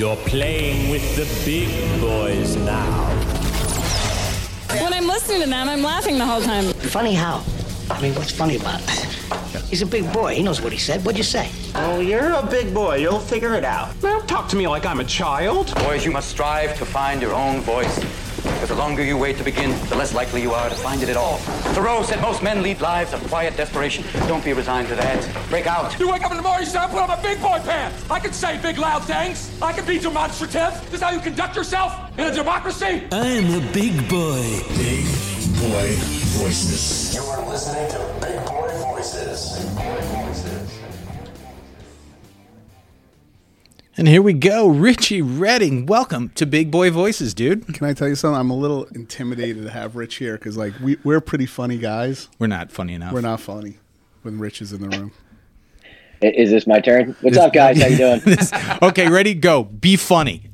[0.00, 1.68] You're playing with the big
[2.00, 3.06] boys now.
[4.82, 6.64] When I'm listening to them, I'm laughing the whole time.
[6.72, 7.44] Funny how?
[7.90, 8.88] I mean, what's funny about it?
[9.68, 10.34] He's a big boy.
[10.34, 11.04] He knows what he said.
[11.04, 11.50] What'd you say?
[11.74, 12.96] Oh, you're a big boy.
[12.96, 13.92] You'll figure it out.
[14.00, 15.74] Don't talk to me like I'm a child.
[15.74, 17.98] Boys, you must strive to find your own voice.
[18.60, 21.08] Because the longer you wait to begin, the less likely you are to find it
[21.08, 21.38] at all.
[21.72, 24.04] Thoreau said most men lead lives of quiet desperation.
[24.28, 25.48] Don't be resigned to that.
[25.48, 25.98] Break out.
[25.98, 28.04] You wake up in the morning, you say, I put on my big boy pants.
[28.10, 29.50] I can say big loud things.
[29.62, 30.78] I can be demonstrative.
[30.90, 33.08] This is how you conduct yourself in a democracy.
[33.10, 34.60] I'm a big boy.
[34.76, 35.06] Big
[35.56, 35.96] Boy
[36.36, 37.14] Voices.
[37.14, 39.56] You are listening to Big Boy Voices.
[39.56, 39.69] Big Boy Voices.
[44.00, 45.84] And here we go, Richie Redding.
[45.84, 47.74] Welcome to Big Boy Voices, dude.
[47.74, 48.40] Can I tell you something?
[48.40, 52.30] I'm a little intimidated to have Rich here because, like, we, we're pretty funny guys.
[52.38, 53.12] We're not funny enough.
[53.12, 53.76] We're not funny
[54.22, 55.12] when Rich is in the room.
[56.22, 57.14] Is this my turn?
[57.20, 57.78] What's up, guys?
[57.78, 58.20] How you doing?
[58.24, 58.50] This-
[58.80, 59.34] okay, ready?
[59.34, 59.64] Go.
[59.64, 60.48] Be funny.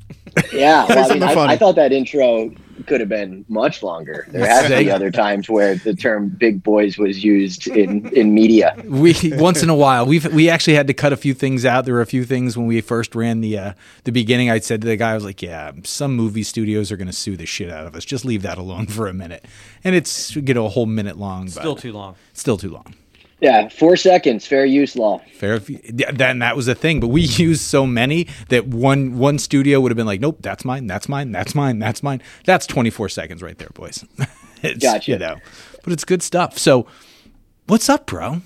[0.51, 1.53] Yeah, well, I, mean, something I.
[1.53, 2.51] I thought that intro
[2.85, 4.27] could have been much longer.
[4.29, 8.75] There have been other times where the term "big boys" was used in in media.
[8.97, 11.85] We once in a while we've we actually had to cut a few things out.
[11.85, 13.73] There were a few things when we first ran the uh,
[14.05, 14.49] the beginning.
[14.49, 17.13] I said to the guy, I was like, "Yeah, some movie studios are going to
[17.13, 18.05] sue the shit out of us.
[18.05, 19.45] Just leave that alone for a minute."
[19.83, 21.45] And it's you know a whole minute long.
[21.45, 22.15] But Still too long.
[22.33, 22.95] Still too long.
[23.39, 25.21] Yeah, four seconds, fair use law.
[25.35, 25.55] Fair.
[25.55, 26.99] If then that was the thing.
[26.99, 30.65] But we used so many that one one studio would have been like, "Nope, that's
[30.65, 30.87] mine.
[30.87, 31.31] That's mine.
[31.31, 31.79] That's mine.
[31.79, 34.03] That's mine." That's twenty four seconds right there, boys.
[34.63, 35.11] it's, Gotcha.
[35.11, 35.37] You know,
[35.83, 36.57] but it's good stuff.
[36.57, 36.87] So,
[37.67, 38.41] what's up, bro?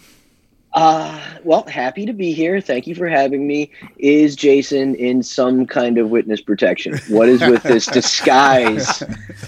[0.74, 2.62] Uh, well, happy to be here.
[2.62, 3.72] Thank you for having me.
[3.98, 6.98] Is Jason in some kind of witness protection?
[7.10, 9.00] What is with this disguise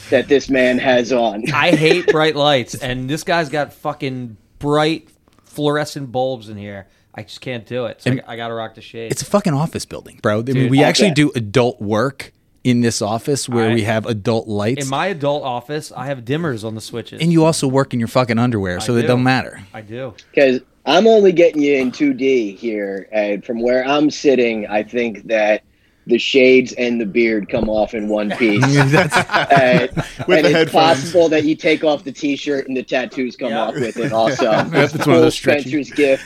[0.09, 1.49] that this man has on?
[1.51, 5.09] I hate bright lights, and this guy's got fucking bright
[5.53, 6.87] fluorescent bulbs in here.
[7.15, 8.01] I just can't do it.
[8.01, 9.11] So I, I gotta rock the shade.
[9.11, 10.39] It's a fucking office building, bro.
[10.39, 10.83] I mean, we okay.
[10.83, 15.07] actually do adult work in this office where I- we have adult lights, in my
[15.07, 15.91] adult office.
[15.95, 17.21] I have dimmers on the switches.
[17.21, 19.07] and you also work in your fucking underwear, so it do.
[19.07, 19.61] don't matter.
[19.73, 20.15] I do.
[20.33, 25.27] Because I'm only getting you in 2D here, and from where I'm sitting, I think
[25.27, 25.63] that
[26.05, 28.63] the shades and the beard come off in one piece.
[28.63, 28.91] and
[30.27, 33.49] With and the it's possible that you take off the T-shirt and the tattoos come
[33.51, 33.61] Yeah.
[33.63, 34.43] off with it also.
[34.65, 36.23] That's It's one of those full Spencer's gift.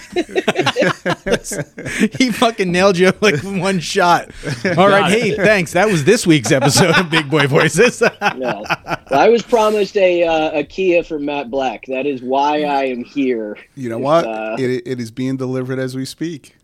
[2.17, 4.31] he fucking nailed you like one shot.
[4.77, 5.73] All right, hey, thanks.
[5.73, 8.01] That was this week's episode of Big Boy Voices.
[8.35, 8.63] no.
[9.11, 11.85] I was promised a uh, a Kia from Matt Black.
[11.87, 13.57] That is why I am here.
[13.75, 14.25] You know what?
[14.25, 16.56] uh, it, it is being delivered as we speak.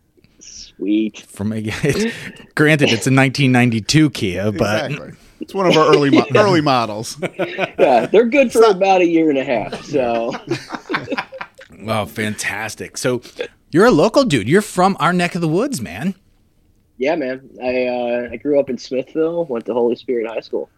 [0.77, 1.19] Sweet.
[1.21, 1.61] From a,
[2.55, 5.13] granted, it's a 1992 Kia, but Exactly.
[5.39, 7.17] It's one of our early mo- early models.
[7.77, 9.83] Yeah, they're good for about a year and a half.
[9.83, 10.31] So
[11.87, 12.97] oh, fantastic.
[12.97, 13.21] So
[13.71, 14.47] you're a local dude.
[14.47, 16.15] You're from our neck of the woods, man.
[16.97, 17.49] yeah, man.
[17.61, 19.45] I uh, I grew up in Smithville.
[19.45, 20.69] Went to Holy Spirit High School.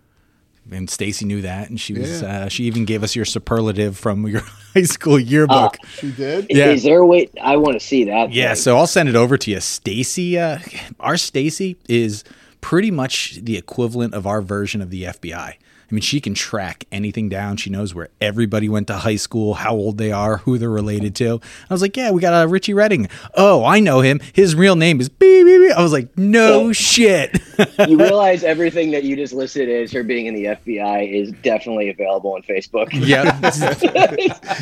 [0.72, 2.22] And Stacy knew that, and she was.
[2.22, 2.28] Yeah.
[2.46, 4.42] Uh, she even gave us your superlative from your
[4.74, 5.78] high school yearbook.
[6.00, 6.48] She did.
[6.50, 6.72] Yeah.
[6.72, 7.30] Is there a way?
[7.42, 8.31] I want to see that.
[8.31, 8.56] Yeah, thing.
[8.56, 9.59] so I'll send it over to you.
[9.59, 10.59] Stacy, uh,
[11.00, 12.24] our Stacy is
[12.62, 15.56] pretty much the equivalent of our version of the FBI.
[15.90, 17.57] I mean, she can track anything down.
[17.57, 21.16] She knows where everybody went to high school, how old they are, who they're related
[21.18, 21.40] to.
[21.69, 23.07] I was like, yeah, we got a Richie Redding.
[23.35, 24.19] Oh, I know him.
[24.34, 25.78] His real name is beep, beep, beep.
[25.78, 27.40] I was like, no shit.
[27.88, 31.90] you realize everything that you just listed as her being in the FBI is definitely
[31.90, 32.90] available on Facebook.
[32.91, 33.40] yeah.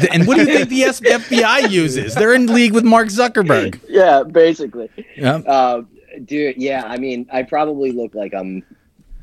[0.13, 2.15] and what do you think the FBI uses?
[2.15, 3.79] They're in league with Mark Zuckerberg.
[3.87, 4.89] yeah, basically.
[5.15, 5.35] Yeah.
[5.37, 5.83] Uh,
[6.25, 6.83] dude, yeah.
[6.85, 8.63] I mean, I probably look like I'm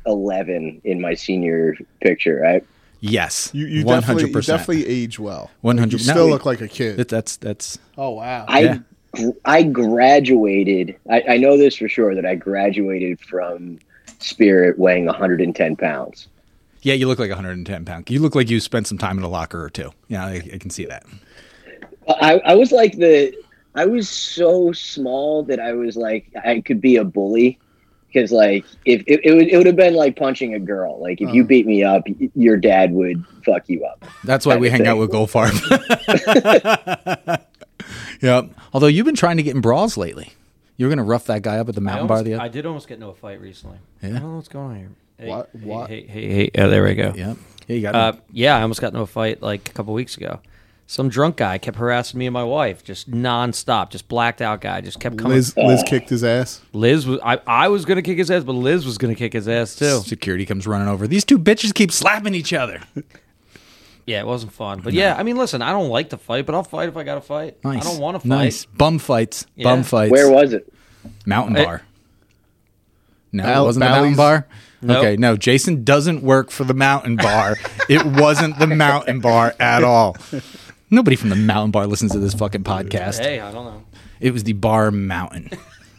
[0.05, 2.65] 11 in my senior picture, right?
[2.99, 3.49] Yes.
[3.53, 3.87] You, you 100%.
[3.87, 5.49] definitely you definitely age well.
[5.61, 6.97] 100 You No, still we- look like a kid.
[6.97, 8.45] That, that's, that's, oh wow.
[8.47, 8.77] I Yeah.
[9.43, 10.95] I graduated.
[11.09, 13.79] I, I know this for sure that I graduated from
[14.19, 16.27] Spirit weighing 110 pounds.
[16.81, 18.09] Yeah, you look like 110 pound.
[18.09, 19.91] You look like you spent some time in a locker or two.
[20.07, 21.03] Yeah, I, I can see that.
[22.07, 23.33] I, I was like the
[23.75, 27.59] I was so small that I was like I could be a bully
[28.11, 30.99] because like if it, it would it would have been like punching a girl.
[31.01, 31.47] Like if you Oh.
[31.47, 32.03] beat me up,
[32.35, 34.05] your dad would fuck you up.
[34.23, 35.51] That's why we hang out with Goldfarb.
[38.21, 38.49] yep.
[38.73, 40.33] Although you've been trying to get in brawls lately.
[40.77, 42.41] You were going to rough that guy up at the I, mountain bar almost, the
[42.41, 43.77] I did almost get into a fight recently.
[44.01, 44.09] Yeah?
[44.09, 44.89] I don't know what's going on here.
[45.19, 45.89] Hey, What- hey, what?
[45.89, 46.51] Hey, hey, hey.
[46.55, 47.13] Yeah, there we go.
[47.15, 47.37] Yep.
[47.67, 50.17] Yeah, you got Uh, yeah, I almost got into a fight like a couple weeks
[50.17, 50.39] ago.
[50.91, 54.81] Some drunk guy kept harassing me and my wife, just nonstop, just blacked out guy,
[54.81, 55.37] just kept coming.
[55.37, 56.59] Liz Liz kicked his ass.
[56.73, 59.47] Liz was I, I was gonna kick his ass, but Liz was gonna kick his
[59.47, 59.99] ass too.
[60.01, 61.07] Security comes running over.
[61.07, 62.81] These two bitches keep slapping each other.
[64.05, 64.81] Yeah, it wasn't fun.
[64.81, 67.03] But yeah, I mean, listen, I don't like to fight, but I'll fight if I
[67.03, 67.63] got to fight.
[67.63, 67.85] Nice.
[67.85, 68.27] I don't want to fight.
[68.27, 68.65] Nice.
[68.65, 69.45] Bum fights.
[69.55, 69.63] Yeah.
[69.63, 70.11] Bum fights.
[70.11, 70.73] Where was it?
[71.25, 71.83] Mountain It- bar.
[73.31, 74.47] No, Bal- it wasn't the Mountain Bally's- Bar.
[74.83, 74.97] Nope.
[74.97, 77.55] Okay, no, Jason doesn't work for the Mountain Bar.
[77.87, 80.17] it wasn't the Mountain Bar at all.
[80.93, 83.19] Nobody from the Mountain Bar listens to this fucking podcast.
[83.19, 83.83] Hey, I don't know.
[84.19, 85.49] It was the Bar Mountain,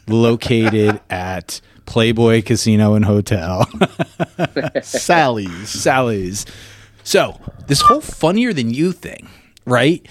[0.07, 3.67] located at Playboy Casino and Hotel.
[4.83, 5.69] Sally's.
[5.69, 6.47] Sally's.
[7.05, 9.29] So this whole funnier than you thing,
[9.65, 10.07] right?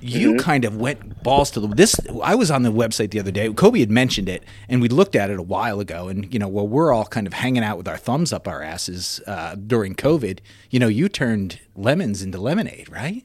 [0.00, 0.38] You Mm-hmm.
[0.40, 1.94] kind of went balls to the this.
[2.22, 3.50] I was on the website the other day.
[3.52, 6.08] Kobe had mentioned it, and we looked at it a while ago.
[6.08, 8.62] And you know, while we're all kind of hanging out with our thumbs up our
[8.62, 10.40] asses uh, during COVID,
[10.70, 13.24] you know, you turned lemons into lemonade, right?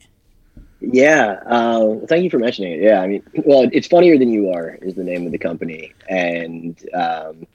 [0.82, 1.40] Yeah.
[1.46, 2.82] Uh, thank you for mentioning it.
[2.82, 3.00] Yeah.
[3.00, 6.76] I mean, well, it's funnier than you are is the name of the company, and
[6.92, 7.46] um,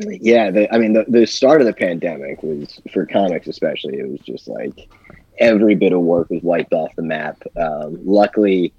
[0.00, 3.98] yeah, the, I mean, the, the start of the pandemic was for comics, especially.
[3.98, 4.88] It was just like
[5.38, 7.40] every bit of work was wiped off the map.
[7.56, 8.72] Um, luckily,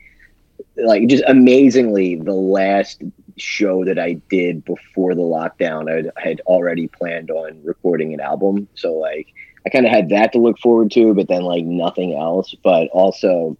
[0.75, 3.01] like just amazingly, the last
[3.37, 8.67] show that I did before the lockdown, I had already planned on recording an album.
[8.75, 9.27] So like,
[9.65, 12.53] I kind of had that to look forward to, but then like nothing else.
[12.63, 13.57] But also,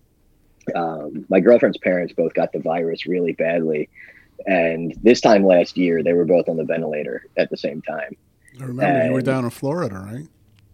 [0.75, 3.89] um, my girlfriend's parents both got the virus really badly,
[4.45, 8.15] and this time last year they were both on the ventilator at the same time.
[8.59, 10.27] I remember you were down in Florida, right?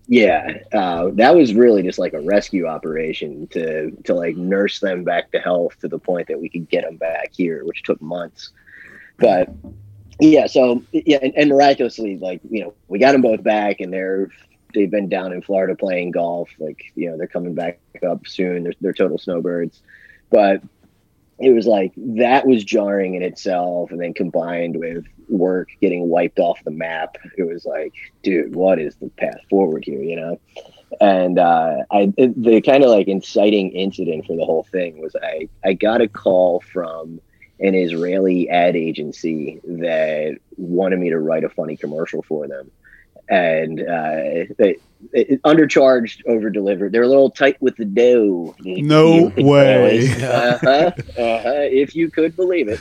[0.08, 5.04] Yeah, uh, that was really just like a rescue operation to to like nurse them
[5.04, 8.02] back to health to the point that we could get them back here, which took
[8.02, 8.52] months.
[9.18, 9.50] But
[10.22, 13.92] yeah, so yeah, and, and miraculously, like you know, we got them both back, and
[13.92, 14.30] they're
[14.78, 16.50] they've been down in Florida playing golf.
[16.60, 18.64] Like you know, they're coming back up soon.
[18.64, 19.82] They're they're total snowbirds,
[20.30, 20.62] but
[21.40, 26.40] it was like that was jarring in itself, and then combined with work getting wiped
[26.40, 27.94] off the map, it was like,
[28.24, 30.02] dude, what is the path forward here?
[30.02, 30.40] You know.
[31.02, 35.50] And uh, I, the kind of like inciting incident for the whole thing was I,
[35.64, 37.20] I got a call from
[37.60, 42.72] an Israeli ad agency that wanted me to write a funny commercial for them.
[43.30, 44.78] And uh, they,
[45.12, 46.92] it, undercharged, over delivered.
[46.92, 48.56] They're a little tight with the dough.
[48.60, 50.10] No way.
[50.10, 52.80] uh-huh, uh-huh, if you could believe it.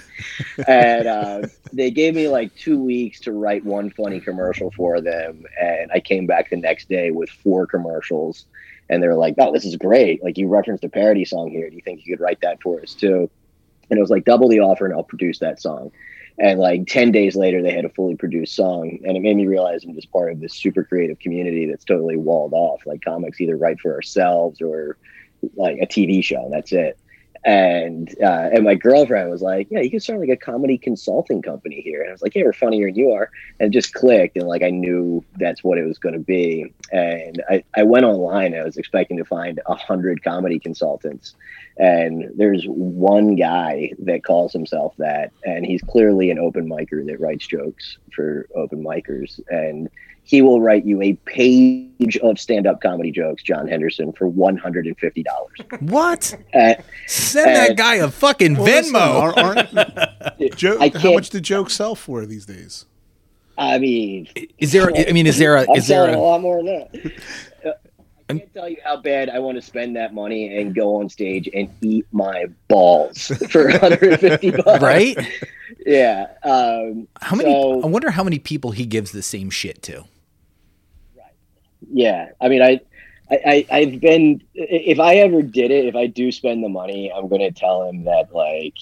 [0.68, 5.44] And uh, they gave me like two weeks to write one funny commercial for them.
[5.60, 8.46] And I came back the next day with four commercials.
[8.88, 10.22] And they were like, oh, this is great.
[10.22, 11.68] Like, you referenced a parody song here.
[11.68, 13.28] Do you think you could write that for us too?
[13.90, 15.90] And it was like, double the offer and I'll produce that song.
[16.38, 18.98] And like 10 days later, they had a fully produced song.
[19.04, 22.16] And it made me realize I'm just part of this super creative community that's totally
[22.16, 22.84] walled off.
[22.84, 24.98] Like, comics either write for ourselves or
[25.56, 26.98] like a TV show, that's it.
[27.46, 31.42] And uh, and my girlfriend was like, "Yeah, you can start like a comedy consulting
[31.42, 34.36] company here." And I was like, "Yeah, we're funnier than you are." And just clicked,
[34.36, 36.74] and like I knew that's what it was going to be.
[36.90, 38.52] And I, I went online.
[38.56, 41.36] I was expecting to find a hundred comedy consultants,
[41.76, 47.20] and there's one guy that calls himself that, and he's clearly an open micer that
[47.20, 49.88] writes jokes for open micers, and
[50.26, 54.86] he will write you a page of stand-up comedy jokes, John Henderson, for one hundred
[54.86, 55.56] and fifty dollars.
[55.80, 56.36] What?
[56.52, 56.74] Uh,
[57.06, 59.34] Send that guy a fucking Well, Venmo.
[59.36, 62.86] aren't- aren't- Jo- I how much do jokes sell for these days?
[63.56, 64.28] I mean,
[64.58, 64.90] Is there?
[64.94, 65.62] I mean, is there a?
[65.62, 66.18] I'm Is there a a?
[66.18, 67.12] lot more than that.
[67.64, 67.70] Uh,
[68.28, 71.08] I can't tell you how bad I want to spend that money and go on
[71.08, 74.82] stage and eat my balls for 150 bucks.
[74.82, 75.16] Right?
[75.86, 76.26] Yeah.
[76.42, 77.52] Um, How many?
[77.52, 80.04] so- I wonder how many people he gives the same shit to.
[81.96, 82.28] Yeah.
[82.40, 82.80] I mean, I,
[83.30, 84.42] I, I, I've been.
[84.54, 87.88] If I ever did it, if I do spend the money, I'm going to tell
[87.88, 88.74] him that like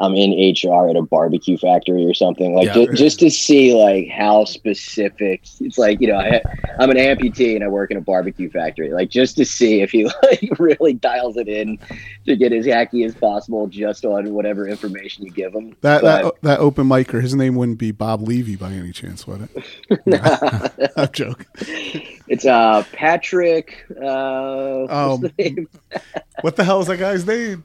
[0.00, 2.74] I'm in HR at a barbecue factory or something, like Yeah.
[2.74, 5.42] ju- just to see like how specific.
[5.60, 6.40] It's like you know, I,
[6.78, 9.90] I'm an amputee and I work in a barbecue factory, like just to see if
[9.90, 11.78] he like really dials it in
[12.26, 15.74] to get as hacky as possible, just on whatever information you give him.
[15.80, 19.26] That But- that that open micer, his name wouldn't be Bob Levy by any chance,
[19.26, 20.92] would it?
[20.96, 22.04] I'm joking.
[22.28, 23.84] It's uh Patrick.
[23.90, 25.68] Uh, what's Um, the name?
[26.42, 27.64] What the hell is that guy's name?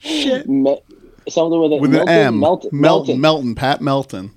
[0.00, 0.48] Shit.
[0.48, 0.80] Me-
[1.28, 2.40] something with, a, With Melton, an M.
[2.40, 3.20] Melton, Melton.
[3.20, 3.54] Melton.
[3.54, 4.30] Pat Melton.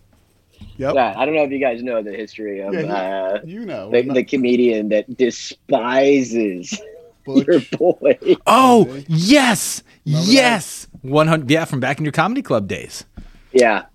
[0.77, 0.93] Yep.
[0.95, 3.65] Yeah, I don't know if you guys know the history of Yeah, you- uh, you
[3.65, 3.89] know.
[3.89, 6.79] the, the comedian that despises
[7.25, 7.47] Butch.
[7.47, 8.17] your boy.
[8.47, 10.87] Oh yes, yes.
[11.01, 11.49] One hundred.
[11.49, 13.05] Yeah, from back in your comedy club days.
[13.51, 13.85] Yeah,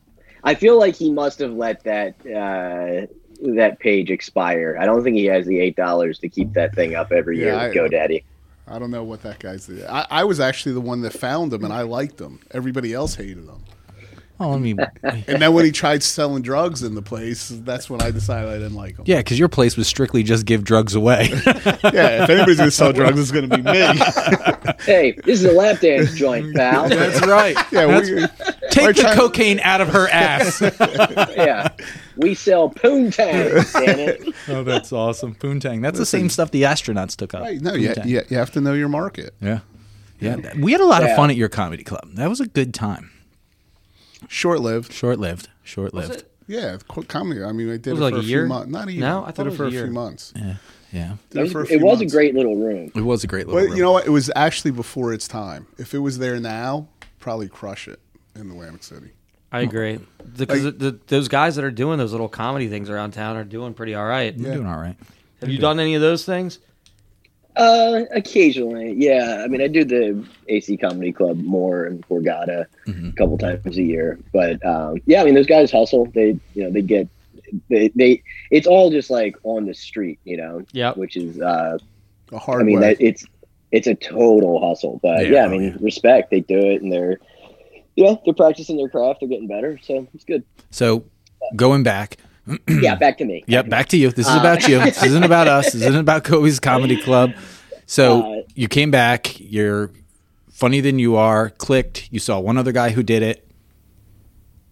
[0.42, 3.06] I feel like he must have let that uh,
[3.42, 4.76] that page expire.
[4.80, 7.52] I don't think he has the eight dollars to keep that thing up every year
[7.52, 8.22] Yeah, with I- GoDaddy.
[8.68, 9.70] I don't know what that guy's.
[9.88, 12.40] I, I was actually the one that found him, and I liked him.
[12.50, 13.62] Everybody else hated him.
[14.38, 18.02] Oh, I mean, And then when he tried selling drugs in the place, that's when
[18.02, 19.04] I decided I didn't like him.
[19.06, 21.28] yeah, because your place was strictly just give drugs away.
[21.92, 24.74] Yeah, if anybody's gonna sell drugs, it's gonna be me.
[24.84, 26.88] Hey, this is a lap dance joint, pal.
[26.88, 27.56] That's right.
[27.72, 28.26] yeah, we,
[28.70, 30.60] Take We're the trying- cocaine out of her ass.
[30.60, 31.68] yeah.
[32.16, 33.72] We sell poontang.
[33.72, 34.34] damn it.
[34.48, 35.34] Oh, that's awesome.
[35.34, 35.80] Poontang.
[35.82, 37.42] That's the same stuff the astronauts took up.
[37.42, 38.06] Right, no, you, Poontang.
[38.06, 39.34] you, you have to know your market.
[39.40, 39.60] Yeah.
[40.20, 40.36] Yeah.
[40.58, 42.10] We had a lot of fun at your comedy club.
[42.14, 43.10] That was a good time.
[44.28, 44.92] Short lived.
[44.92, 45.48] Short lived.
[45.62, 46.12] Short lived.
[46.16, 46.32] it?
[46.48, 47.42] Yeah, qu- comedy.
[47.42, 48.42] I mean, I did Was it, it like for a a year?
[48.42, 48.70] few months.
[48.70, 49.00] Not even.
[49.00, 49.84] No, I thought did it it was for a a year.
[49.84, 50.32] few months.
[50.36, 50.54] Yeah.
[50.92, 51.16] Yeah.
[51.30, 52.92] Did It it a was, it was a great little room.
[52.94, 53.76] It was a great little But room.
[53.76, 54.06] you know what?
[54.06, 55.66] It was actually before its time.
[55.78, 57.98] If it was there now, probably crush it
[58.36, 59.10] in the Atlantic City.
[59.52, 59.98] I agree.
[60.36, 63.44] Because the, the, those guys that are doing those little comedy things around town are
[63.44, 64.36] doing pretty all right.
[64.36, 64.96] You're doing all right.
[65.40, 66.58] Have you done any of those things?
[67.56, 69.40] Uh, occasionally, yeah.
[69.42, 73.08] I mean, I do the AC Comedy Club more in Borgata Mm-hmm.
[73.08, 76.06] a couple times a year, but um, yeah, I mean, those guys hustle.
[76.14, 77.08] They, you know, they get,
[77.68, 78.22] they, they.
[78.50, 80.64] It's all just like on the street, you know.
[80.72, 80.92] Yeah.
[80.92, 81.78] Which is, uh,
[82.32, 83.24] A hard I mean, that it's
[83.72, 85.76] it's a total hustle, but Yeah, yeah, I oh, mean, yeah.
[85.80, 86.30] respect.
[86.30, 87.18] They do it, and they're,
[87.96, 89.20] yeah, they're practicing their craft.
[89.20, 90.44] They're getting better, so it's good.
[90.70, 91.04] So
[91.56, 92.18] going back.
[92.68, 93.44] yeah, back to me.
[93.46, 94.10] Yep, back to you.
[94.10, 94.78] This is Uh, about you.
[94.80, 95.72] This isn't about us.
[95.72, 97.32] This isn't about Kobe's Comedy Club.
[97.86, 99.38] So Uh, you came back.
[99.40, 99.90] You're
[100.50, 101.50] funny than you are.
[101.50, 102.08] Clicked.
[102.12, 103.42] You saw one other guy who did it.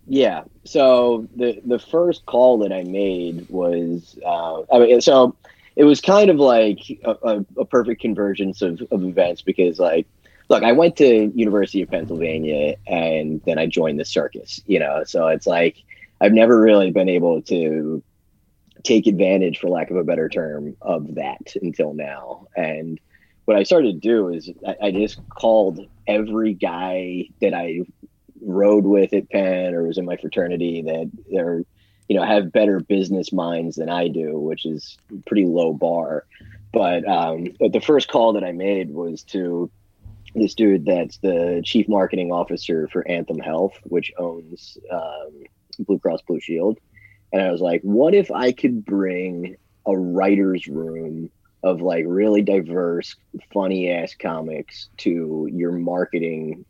[0.07, 0.45] Yeah.
[0.65, 5.35] So the the first call that I made was, uh, I mean, so
[5.77, 10.07] it was kind of like a, a, a perfect convergence of, of events because, like,
[10.49, 14.61] look, I went to University of Pennsylvania and then I joined the circus.
[14.67, 15.77] You know, so it's like
[16.25, 18.03] I've never really been able to
[18.83, 22.47] take advantage, for lack of a better term, of that until now.
[22.57, 22.99] And
[23.45, 27.83] what I started to do is I, I just called every guy that I
[28.41, 31.63] rode with at Penn or was in my fraternity that they're,
[32.09, 36.25] you know, have better business minds than I do, which is pretty low bar.
[36.73, 39.71] But um, but the first call that I made was to
[40.35, 45.44] this dude that's the chief marketing officer for Anthem Health, which owns um,
[45.83, 46.79] Blue Cross Blue Shield.
[47.33, 51.31] And I was like, what if I could bring a writer's room
[51.63, 53.17] of like really diverse,
[53.53, 56.65] funny ass comics to your marketing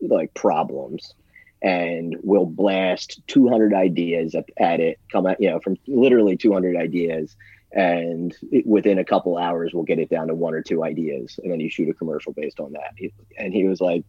[0.00, 1.14] like problems?
[1.62, 6.76] And we'll blast 200 ideas at, at it come out you know from literally 200
[6.76, 7.36] ideas.
[7.72, 11.38] And it- within a couple hours we'll get it down to one or two ideas.
[11.42, 12.94] And then you shoot a commercial based on that.
[13.38, 14.04] And he was like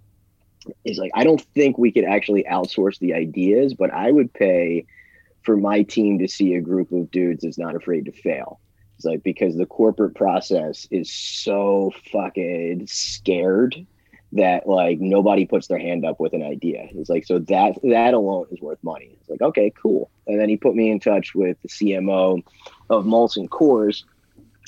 [0.84, 4.86] he's like i don't think we could actually outsource the ideas but i would pay
[5.44, 8.60] for my team to see a group of dudes that's not afraid to fail
[8.96, 13.86] it's like because the corporate process is so fucking scared
[14.34, 16.88] that like nobody puts their hand up with an idea.
[16.92, 19.18] It's like so that that alone is worth money.
[19.20, 20.10] It's like okay, cool.
[20.28, 22.44] And then he put me in touch with the CMO
[22.90, 24.04] of Molson Coors,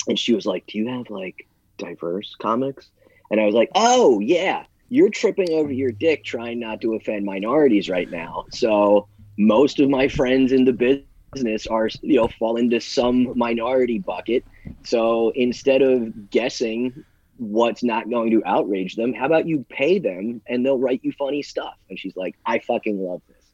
[0.08, 1.46] and she was like, "Do you have like
[1.78, 2.90] diverse comics?"
[3.30, 7.24] And I was like, "Oh yeah, you're tripping over your dick trying not to offend
[7.24, 12.56] minorities right now." So most of my friends in the business are you know fall
[12.56, 14.44] into some minority bucket.
[14.84, 17.04] So instead of guessing
[17.38, 19.12] what's not going to outrage them.
[19.12, 21.74] How about you pay them and they'll write you funny stuff?
[21.88, 23.44] And she's like, I fucking love this.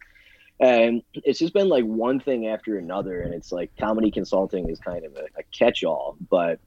[0.60, 3.22] And it's just been like one thing after another.
[3.22, 6.16] And it's like comedy consulting is kind of a, a catch all.
[6.28, 6.60] But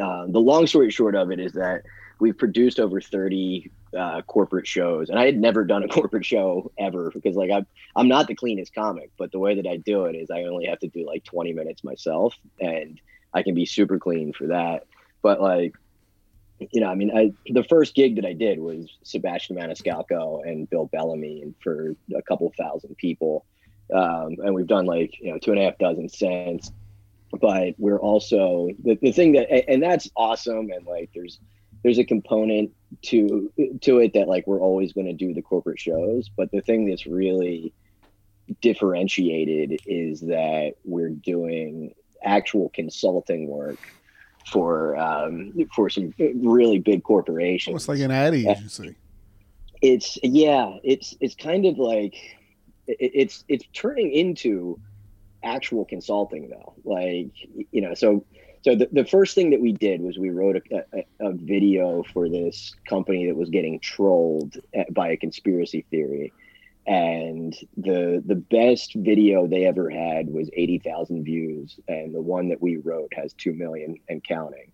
[0.00, 1.82] uh, the long story short of it is that
[2.18, 5.10] we've produced over 30 uh, corporate shows.
[5.10, 8.34] And I had never done a corporate show ever because, like, I'm, I'm not the
[8.34, 11.06] cleanest comic, but the way that I do it is I only have to do
[11.06, 13.00] like 20 minutes myself and
[13.34, 14.86] I can be super clean for that.
[15.22, 15.74] But, like,
[16.58, 20.68] you know, I mean, I the first gig that I did was Sebastian Maniscalco and
[20.70, 23.44] Bill Bellamy, and for a couple thousand people,
[23.92, 26.72] um, and we've done like you know two and a half dozen since.
[27.40, 31.40] But we're also the, the thing that, and that's awesome, and like there's
[31.86, 35.78] there's a component to to it that like we're always going to do the corporate
[35.78, 37.72] shows, but the thing that's really
[38.60, 43.78] differentiated is that we're doing actual consulting work
[44.48, 47.68] for um, for some really big corporations.
[47.68, 48.96] Almost like an ad agency.
[49.80, 52.16] It's yeah, it's it's kind of like
[52.88, 54.80] it, it's it's turning into
[55.44, 56.74] actual consulting though.
[56.82, 57.30] Like
[57.70, 58.24] you know, so
[58.62, 62.02] so the, the first thing that we did was we wrote a, a, a video
[62.12, 66.32] for this company that was getting trolled at- by a conspiracy theory
[66.86, 72.62] and the the best video they ever had was 80,000 views and the one that
[72.62, 74.70] we wrote has 2 million and counting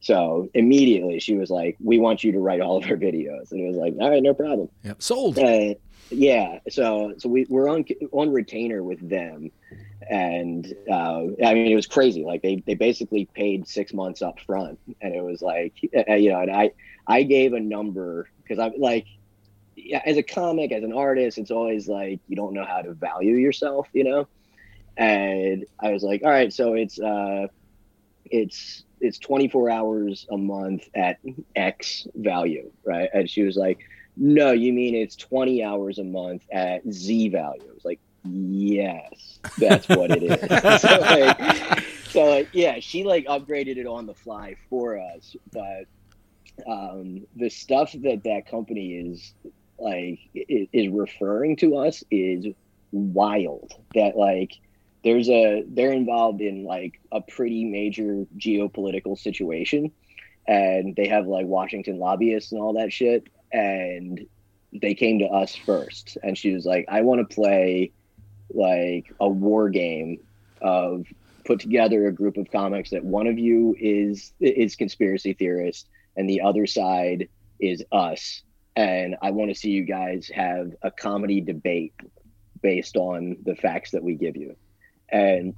[0.00, 3.60] so immediately she was like we want you to write all of our videos and
[3.60, 5.02] it was like all right no problem Yep.
[5.02, 5.38] Sold.
[5.38, 5.74] uh,
[6.10, 9.50] yeah so so we, we're on on retainer with them
[10.10, 14.38] and uh, i mean it was crazy like they they basically paid six months up
[14.46, 15.74] front and it was like
[16.08, 16.70] uh, you know and i
[17.06, 19.06] i gave a number because i'm like
[20.04, 23.36] as a comic, as an artist, it's always like you don't know how to value
[23.36, 24.28] yourself, you know.
[24.96, 27.46] and I was like, all right, so it's uh,
[28.26, 31.18] it's it's 24 hours a month at
[31.54, 33.08] X value, right?
[33.12, 33.78] And she was like,
[34.18, 37.62] no, you mean it's 20 hours a month at Z value.
[37.62, 40.80] I was like, yes, that's what it is.
[40.80, 45.84] so, like, so like, yeah, she like upgraded it on the fly for us, but
[46.66, 49.32] um, the stuff that that company is
[49.78, 52.46] like is, is referring to us is
[52.90, 53.72] wild.
[53.94, 54.52] That like
[55.04, 59.92] there's a they're involved in like a pretty major geopolitical situation
[60.48, 64.26] and they have like Washington lobbyists and all that shit and
[64.72, 67.92] they came to us first and she was like I want to play
[68.50, 70.18] like a war game
[70.60, 71.06] of
[71.44, 76.28] put together a group of comics that one of you is is conspiracy theorist and
[76.28, 77.28] the other side
[77.60, 78.42] is us
[78.76, 81.94] and I want to see you guys have a comedy debate
[82.62, 84.56] based on the facts that we give you
[85.08, 85.54] and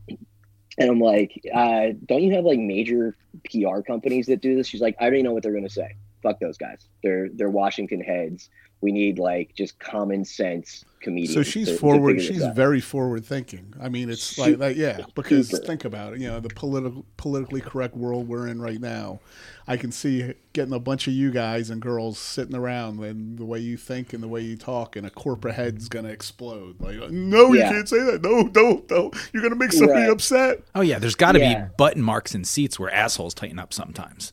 [0.79, 4.67] and I'm like, uh, don't you have like major PR companies that do this?
[4.67, 5.97] She's like, I already know what they're gonna say.
[6.23, 6.87] Fuck those guys.
[7.03, 8.51] They're they're Washington heads.
[8.83, 11.35] We need like just common sense comedians.
[11.35, 12.17] So she's to- to forward.
[12.17, 13.75] figure this She's very forward thinking.
[13.79, 15.67] I mean, it's Su- like, like yeah, because super.
[15.67, 16.21] think about it.
[16.21, 19.21] You know, the political politically correct world we're in right now.
[19.69, 23.45] I can see getting a bunch of you guys and girls sitting around and the
[23.45, 26.81] way you think and the way you talk, and a corporate head's gonna explode.
[26.81, 28.23] Like, no, you can't say that.
[28.23, 29.11] No, don't, no.
[29.35, 30.11] You're gonna make somebody Right.
[30.11, 30.63] upset.
[30.75, 31.65] Oh yeah, there's got to Yeah.
[31.67, 34.33] be button marks in seats where assholes tighten up sometimes.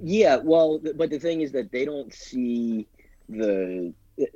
[0.00, 2.86] Yeah, well, but the thing is that they don't see
[3.28, 3.92] the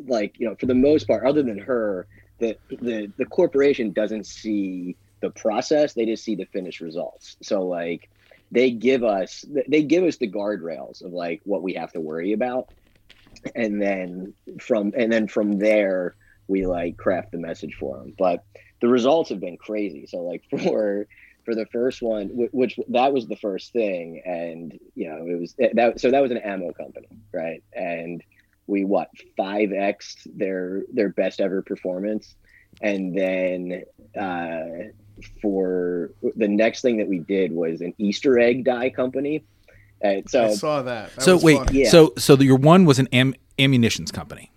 [0.07, 2.07] like you know for the most part, other than her,
[2.39, 5.95] the the the corporation doesn't see the process.
[5.95, 7.37] They just see the finished results.
[7.43, 8.09] So like
[8.51, 12.33] they give us they give us the guardrails of like what we have to worry
[12.33, 12.67] about,
[13.55, 16.17] and then from and then from there
[16.49, 18.15] we like craft the message for them.
[18.19, 18.45] But
[18.81, 20.07] the results have been crazy.
[20.07, 21.07] So like for
[21.45, 25.39] for the first one, wh- which that was the first thing, and you know it
[25.41, 26.01] was that.
[26.01, 27.63] So that was an ammo company, right?
[27.73, 28.23] And
[28.67, 32.35] we what five x their their best ever performance,
[32.81, 33.83] and then
[34.19, 34.91] uh,
[35.41, 39.45] for the next thing that we did was an Easter egg dye company.
[40.01, 41.15] And so I saw that.
[41.15, 41.71] That so was wait.
[41.71, 41.89] Yeah.
[41.89, 44.51] so so your one was an am- ammunitions company,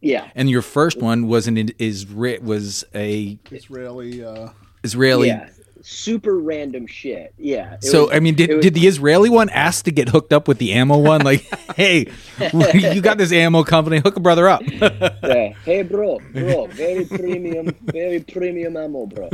[0.00, 4.22] yeah, and your first one was an Isra- was a Israeli.
[4.22, 4.50] Uh,
[4.82, 5.28] Israeli.
[5.28, 5.48] yeah,
[5.82, 7.32] super random shit.
[7.38, 7.78] Yeah.
[7.80, 10.48] So was- I mean, did, was- did the Israeli one ask to get hooked up
[10.48, 11.22] with the ammo one?
[11.22, 12.10] Like, hey,
[12.74, 14.62] you got this ammo company, hook a brother up.
[14.66, 15.52] yeah.
[15.64, 19.28] Hey, bro, bro, very premium, very premium ammo, bro.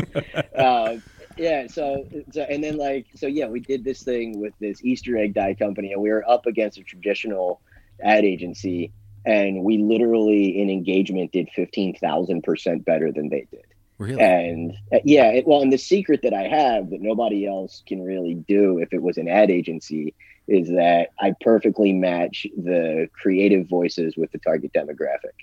[0.56, 0.96] Uh,
[1.36, 1.66] yeah.
[1.66, 5.34] So, so, and then like, so yeah, we did this thing with this Easter egg
[5.34, 7.60] dye company, and we were up against a traditional
[8.02, 8.92] ad agency,
[9.24, 13.64] and we literally in engagement did fifteen thousand percent better than they did.
[13.98, 14.20] Really?
[14.20, 18.02] And uh, yeah, it, well, and the secret that I have that nobody else can
[18.02, 20.14] really do if it was an ad agency
[20.46, 25.34] is that I perfectly match the creative voices with the target demographic.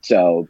[0.00, 0.48] So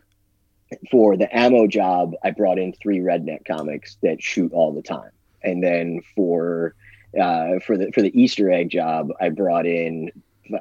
[0.90, 5.10] for the ammo job, I brought in three redneck comics that shoot all the time,
[5.42, 6.74] and then for
[7.18, 10.12] uh, for the for the Easter egg job, I brought in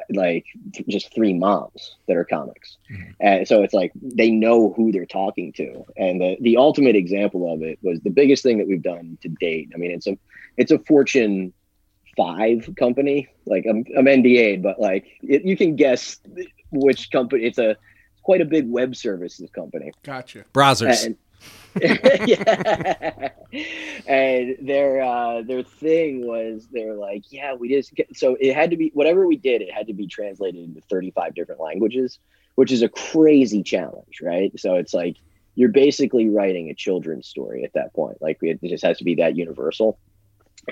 [0.10, 0.46] like
[0.88, 2.78] just three moms that are comics.
[2.92, 3.12] Mm-hmm.
[3.20, 5.86] And so it's like they know who they're talking to.
[5.96, 9.30] And the, the ultimate example of it was the biggest thing that we've done to
[9.30, 9.72] date.
[9.74, 10.18] I mean, it's a
[10.58, 11.54] it's a Fortune
[12.16, 13.30] five company.
[13.46, 16.20] Like um, um, I'm, I'm NDA, but like it, you can guess
[16.72, 17.44] which company.
[17.44, 17.78] It's a
[18.24, 19.92] quite a big web services company.
[20.04, 20.44] Gotcha.
[20.54, 21.06] Browsers.
[21.06, 21.18] And,
[21.82, 23.30] yeah.
[24.08, 28.72] and their uh, their thing was they're like, yeah, we just get, so it had
[28.72, 32.20] to be whatever we did, it had to be translated into 35 different languages,
[32.56, 34.58] which is a crazy challenge, right?
[34.60, 35.18] So it's like
[35.56, 38.22] you're basically writing a children's story at that point.
[38.22, 40.00] Like it just has to be that universal.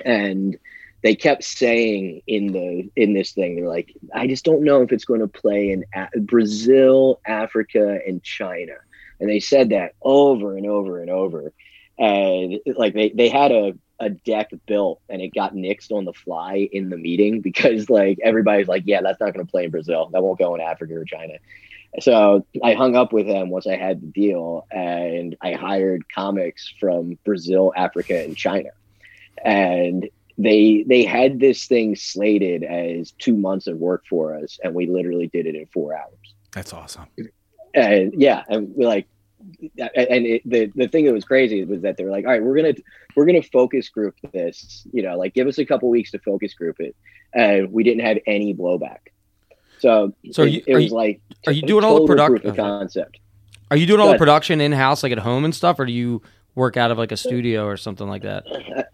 [0.04, 0.56] And
[1.02, 4.92] they kept saying in the in this thing, they're like, I just don't know if
[4.92, 8.74] it's going to play in A- Brazil, Africa, and China
[9.20, 11.52] and they said that over and over and over.
[11.98, 16.12] And like they, they had a, a deck built and it got nixed on the
[16.12, 19.70] fly in the meeting because like everybody's like yeah that's not going to play in
[19.70, 20.10] brazil.
[20.12, 21.34] That won't go in africa or china.
[22.00, 26.72] So i hung up with them once i had the deal and i hired comics
[26.78, 28.70] from brazil africa and china.
[29.42, 34.74] And they they had this thing slated as two months of work for us and
[34.74, 36.34] we literally did it in four hours.
[36.52, 37.06] That's awesome.
[37.76, 39.06] And yeah, and we like,
[39.94, 42.42] and it, the the thing that was crazy was that they were like, all right,
[42.42, 42.74] we're gonna
[43.14, 46.54] we're gonna focus group this, you know, like give us a couple weeks to focus
[46.54, 46.96] group it,
[47.34, 48.98] and we didn't have any blowback.
[49.78, 52.42] So, So it, you- it was you- like are you doing all the total product-
[52.42, 53.18] proof of concept?
[53.70, 55.92] Are you doing all the production in house, like at home and stuff, or do
[55.92, 56.22] you
[56.56, 58.44] work out of like a studio or something like that.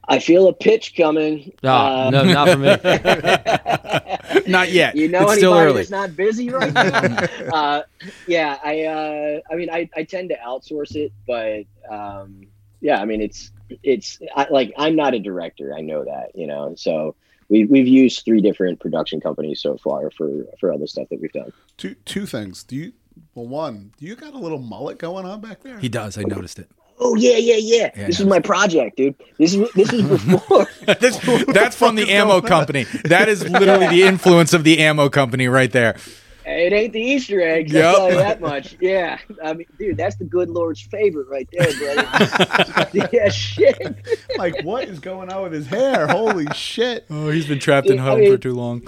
[0.06, 1.52] I feel a pitch coming.
[1.62, 4.42] No, Uh, no, not for me.
[4.46, 4.96] Not yet.
[4.96, 5.74] You know it's anybody still early.
[5.76, 6.88] that's not busy right now?
[7.52, 7.82] uh,
[8.26, 12.46] yeah, I uh, I mean, I, I tend to outsource it, but um,
[12.80, 15.74] yeah, I mean, it's it's I, like I'm not a director.
[15.76, 16.74] I know that, you know.
[16.76, 17.14] So
[17.48, 21.32] we we've used three different production companies so far for for other stuff that we've
[21.32, 21.52] done.
[21.76, 22.64] Two two things.
[22.64, 22.92] Do you?
[23.34, 23.92] Well, one.
[23.98, 25.78] Do you got a little mullet going on back there?
[25.78, 26.16] He does.
[26.18, 26.70] I noticed it.
[26.98, 27.90] Oh yeah, yeah, yeah.
[27.96, 29.14] Yeah, this I is my project, dude.
[29.38, 30.66] This is this is before.
[31.00, 32.84] This- that's from the ammo company.
[33.04, 35.96] That is literally the influence of the ammo company right there.
[36.44, 37.72] It ain't the Easter eggs.
[37.72, 37.84] Yep.
[37.84, 38.76] I'll tell you that much.
[38.80, 43.08] Yeah, I mean, dude, that's the good Lord's favorite right there, brother.
[43.12, 43.96] yeah, shit.
[44.36, 46.08] like what is going on with his hair?
[46.08, 47.06] Holy shit!
[47.10, 48.82] Oh, he's been trapped in Dude, I mean- for too long.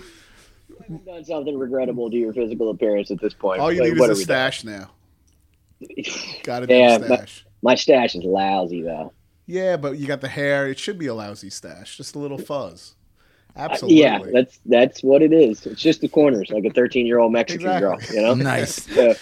[0.89, 3.61] You've done something regrettable to your physical appearance at this point.
[3.61, 4.91] All you Like, need what is a we stash now.
[6.43, 7.45] Got to do Yeah, a stash.
[7.47, 9.13] My stash is lousy though.
[9.47, 10.69] Yeah, but you got the hair.
[10.69, 11.97] It should be a lousy stash.
[11.97, 12.95] Just a little fuzz.
[13.57, 14.01] Absolutely.
[14.01, 15.65] Yeah, that's that's what it is.
[15.65, 18.07] It's just the corners, like a thirteen-year-old Mexican Exactly.
[18.17, 18.17] girl.
[18.17, 18.87] You know, Nice.
[18.97, 19.15] Yeah.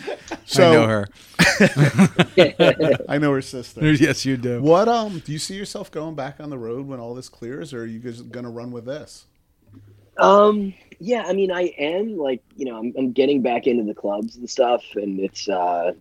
[0.46, 1.06] So- I know her.
[3.08, 3.92] I know her sister.
[3.92, 4.62] Yes, you do.
[4.62, 5.18] What um?
[5.20, 7.86] Do you see yourself going back on the road when all this clears, or are
[7.86, 9.26] you just gonna run with this?
[10.18, 13.94] Um, yeah, I mean, I am like, you know, I'm, I'm getting back into the
[13.94, 15.92] clubs and stuff, and it's uh,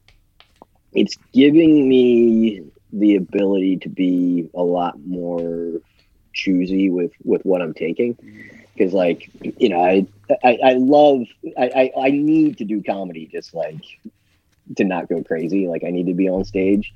[0.93, 5.81] it's giving me the ability to be a lot more
[6.33, 8.17] choosy with with what I'm taking,
[8.73, 10.05] because like, you know, I
[10.43, 11.21] I, I love
[11.57, 13.83] I, I I need to do comedy just like
[14.77, 15.67] to not go crazy.
[15.67, 16.93] Like I need to be on stage.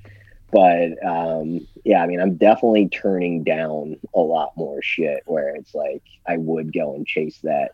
[0.52, 5.74] But um, yeah, I mean, I'm definitely turning down a lot more shit where it's
[5.74, 7.72] like I would go and chase that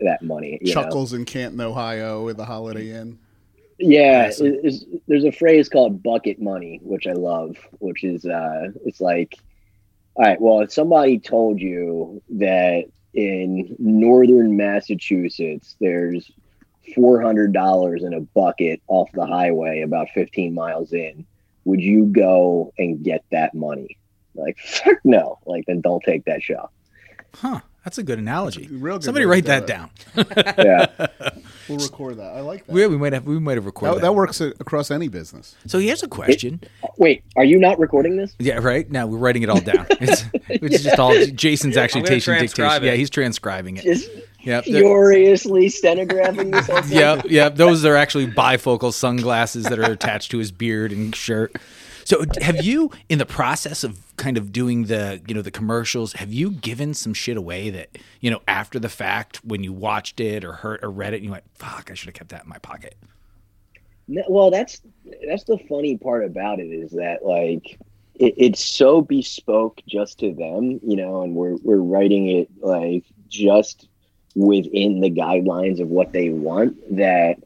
[0.00, 0.58] that money.
[0.60, 0.82] You know?
[0.82, 3.18] Chuckles in Canton, Ohio, with the Holiday Inn.
[3.80, 4.46] Yeah, Awesome.
[4.48, 9.00] it- it's- there's a phrase called bucket money, which I love, which is uh, it's
[9.00, 9.36] like,
[10.14, 16.30] all right, well, if somebody told you that in northern Massachusetts there's
[16.94, 21.24] four hundred dollars in a bucket off the highway about fifteen miles in,
[21.64, 23.96] would you go and get that money?
[24.34, 25.38] Like, fuck no.
[25.46, 26.70] Like, then don't take that shot.
[27.34, 27.60] Huh.
[27.84, 28.68] That's a good analogy.
[28.70, 29.90] Real good Somebody write do that down.
[30.36, 31.06] Yeah.
[31.68, 32.34] We'll record that.
[32.34, 32.72] I like that.
[32.72, 34.06] We, we might have we might have recorded That, that.
[34.08, 35.54] that works a- across any business.
[35.66, 36.60] So here's a question.
[36.98, 38.34] Wait, are you not recording this?
[38.40, 38.90] Yeah, right.
[38.90, 39.86] Now we're writing it all down.
[39.90, 42.64] It's, it's just all Jason's actually I'm taking dictation.
[42.64, 42.82] it.
[42.82, 43.84] Yeah, he's transcribing it.
[43.84, 44.10] Just
[44.42, 44.64] Yep.
[44.64, 46.98] furiously stenographing this whole thing?
[46.98, 47.56] Yep, yep.
[47.56, 51.54] Those are actually bifocal sunglasses that are attached to his beard and shirt.
[52.04, 56.14] So, have you, in the process of kind of doing the, you know, the commercials,
[56.14, 60.20] have you given some shit away that, you know, after the fact, when you watched
[60.20, 62.48] it or heard or read it, you went, "Fuck, I should have kept that in
[62.48, 62.96] my pocket."
[64.08, 64.82] No, well, that's
[65.26, 67.78] that's the funny part about it is that like
[68.16, 73.04] it, it's so bespoke just to them, you know, and we're we're writing it like
[73.28, 73.88] just
[74.34, 77.36] within the guidelines of what they want that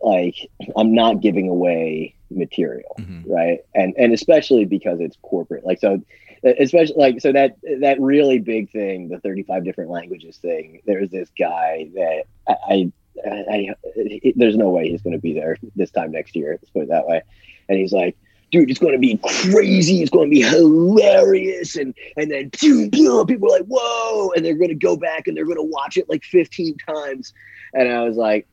[0.00, 0.34] like
[0.76, 3.60] I'm not giving away material, right?
[3.74, 6.02] And and especially because it's corporate, like so.
[6.44, 10.82] Especially like so that that really big thing, the 35 different languages thing.
[10.84, 12.92] There's this guy that I, I
[13.24, 16.58] I, I, there's no way he's going to be there this time next year.
[16.60, 17.22] Let's put it that way.
[17.68, 18.16] And he's like,
[18.50, 19.18] dude, it's going to be
[19.50, 20.02] crazy.
[20.02, 21.76] It's going to be hilarious.
[21.76, 25.26] And and then pew, pew, people are like, whoa, and they're going to go back
[25.26, 27.32] and they're going to watch it like 15 times.
[27.74, 28.46] And I was like,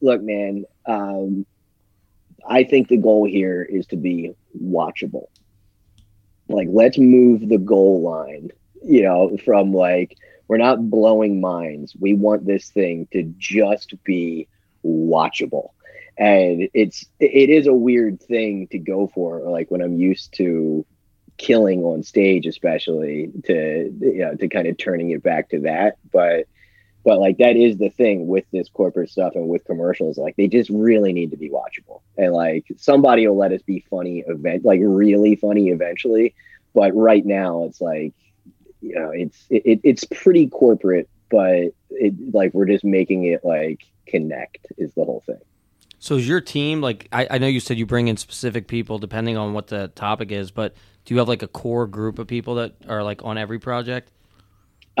[0.00, 1.46] look, man, um,
[2.48, 5.26] I think the goal here is to be watchable.
[6.48, 8.50] Like, let's move the goal line,
[8.82, 10.16] you know, from like
[10.48, 11.94] we're not blowing minds.
[11.98, 14.48] We want this thing to just be
[14.84, 15.68] watchable.
[16.18, 20.84] And it's it is a weird thing to go for, like when I'm used to
[21.38, 25.98] killing on stage, especially to you know to kind of turning it back to that.
[26.12, 26.46] But
[27.04, 30.48] but like that is the thing with this corporate stuff and with commercials, like they
[30.48, 32.02] just really need to be watchable.
[32.16, 36.34] And like somebody will let us be funny event like really funny eventually.
[36.74, 38.14] But right now it's like
[38.80, 43.80] you know it's it, it's pretty corporate but it like we're just making it like
[44.06, 45.40] connect is the whole thing
[45.98, 48.98] So is your team like I, I know you said you bring in specific people
[48.98, 52.26] depending on what the topic is, but do you have like a core group of
[52.26, 54.10] people that are like on every project?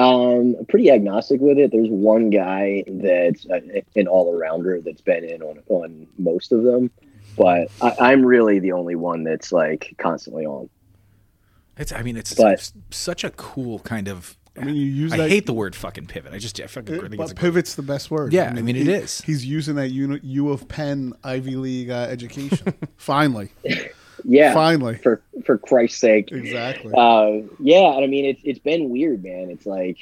[0.00, 3.60] Um I'm pretty agnostic with it there's one guy that's uh,
[3.96, 6.90] an all-arounder that's been in on on most of them
[7.36, 10.68] but I, i'm really the only one that's like constantly on
[11.76, 14.36] It's, I mean, it's, But- such a cool kind of.
[14.60, 16.34] I mean, you use I that- hate the word fucking pivot.
[16.34, 18.32] I just I fucking It- think but it's a great- pivot's the best word.
[18.34, 19.22] Yeah, I mean, it he- is.
[19.22, 22.74] He's using that U, U of Penn Ivy League uh, education.
[22.98, 23.48] Finally,
[24.24, 24.96] yeah Finally.
[24.96, 26.30] for for Christ's sake.
[26.32, 26.92] Exactly.
[26.96, 29.50] Uh, yeah, I mean it's it's been weird, man.
[29.50, 29.98] It's like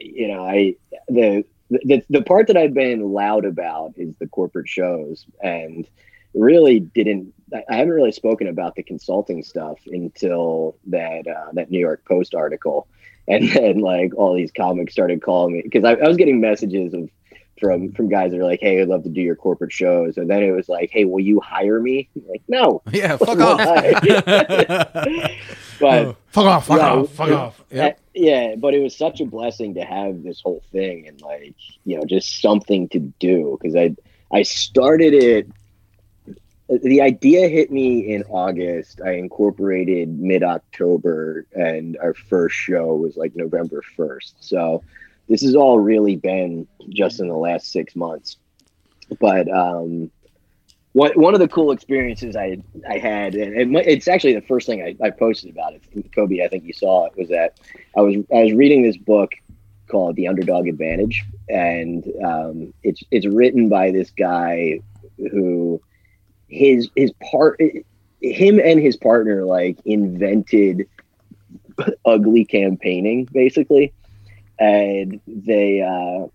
[0.00, 0.76] you know, I
[1.08, 5.86] the the the part that I've been loud about is the corporate shows, and
[6.34, 7.32] really didn't.
[7.68, 12.34] I haven't really spoken about the consulting stuff until that uh, that New York Post
[12.34, 12.88] article,
[13.28, 16.94] and then like all these comics started calling me because I, I was getting messages
[16.94, 17.08] of
[17.62, 20.28] from from guys that are like, "Hey, I'd love to do your corporate shows," and
[20.28, 23.58] then it was like, "Hey, will you hire me?" I'm like, no, Yeah, fuck off.
[25.80, 27.60] but fuck off, fuck no, off, fuck it- off.
[27.78, 31.54] uh, yeah, but it was such a blessing to have this whole thing and like
[31.84, 33.94] you know just something to do because I
[34.30, 35.48] I started it.
[36.68, 39.00] The idea hit me in August.
[39.04, 44.36] I incorporated mid October, and our first show was like November first.
[44.40, 44.82] So
[45.32, 48.36] this has all really been just in the last six months.
[49.18, 50.10] But um,
[50.92, 54.66] one one of the cool experiences I I had, and it, it's actually the first
[54.66, 56.14] thing I, I posted about it.
[56.14, 57.16] Kobe, I think you saw it.
[57.16, 57.58] Was that
[57.96, 59.32] I was I was reading this book
[59.88, 64.80] called The Underdog Advantage, and um, it's it's written by this guy
[65.16, 65.80] who
[66.48, 67.58] his his part
[68.20, 70.86] him and his partner like invented
[72.04, 73.94] ugly campaigning basically
[74.62, 76.28] and they uh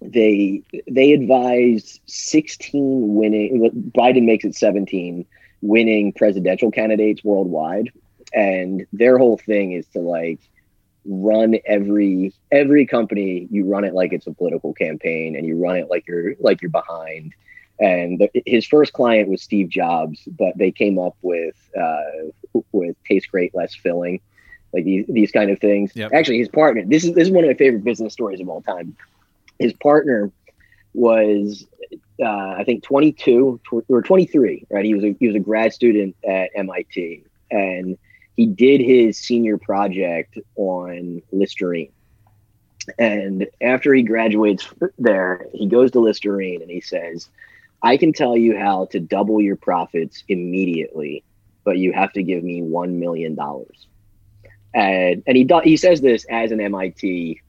[0.00, 5.26] they they advised 16 winning biden makes it 17
[5.62, 7.90] winning presidential candidates worldwide.
[8.32, 10.40] And their whole thing is to like
[11.04, 15.76] run every every company you run it like it's a political campaign and you run
[15.76, 17.34] it like you're like you're behind.
[17.80, 22.96] And the, his first client was steve jobs but they came up with uh with
[23.04, 24.20] taste great less filling
[24.72, 26.12] like these, these kind of things Yep.
[26.14, 28.62] actually his partner this is this is one of my favorite business stories of all
[28.62, 28.96] time
[29.58, 30.30] his partner
[30.94, 31.66] was
[32.22, 34.84] uh, I think 22 tw- or 23, right?
[34.84, 37.98] He was a, he was a grad student at MIT, and
[38.36, 41.92] he did his senior project on Listerine.
[42.98, 47.28] And after he graduates there, he goes to Listerine and he says,
[47.82, 51.22] "I can tell you how to double your profits immediately,
[51.64, 53.86] but you have to give me one million dollars."
[54.72, 57.40] And and he does he says this as an MIT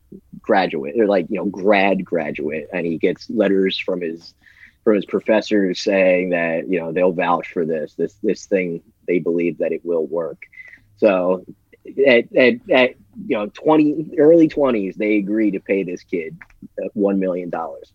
[0.41, 4.34] graduate or like you know grad graduate and he gets letters from his
[4.84, 9.19] from his professors saying that you know they'll vouch for this this this thing they
[9.19, 10.43] believe that it will work.
[10.97, 11.45] So
[12.07, 12.95] at, at, at
[13.27, 16.38] you know 20 early 20s they agree to pay this kid
[16.84, 17.91] uh, one million dollars.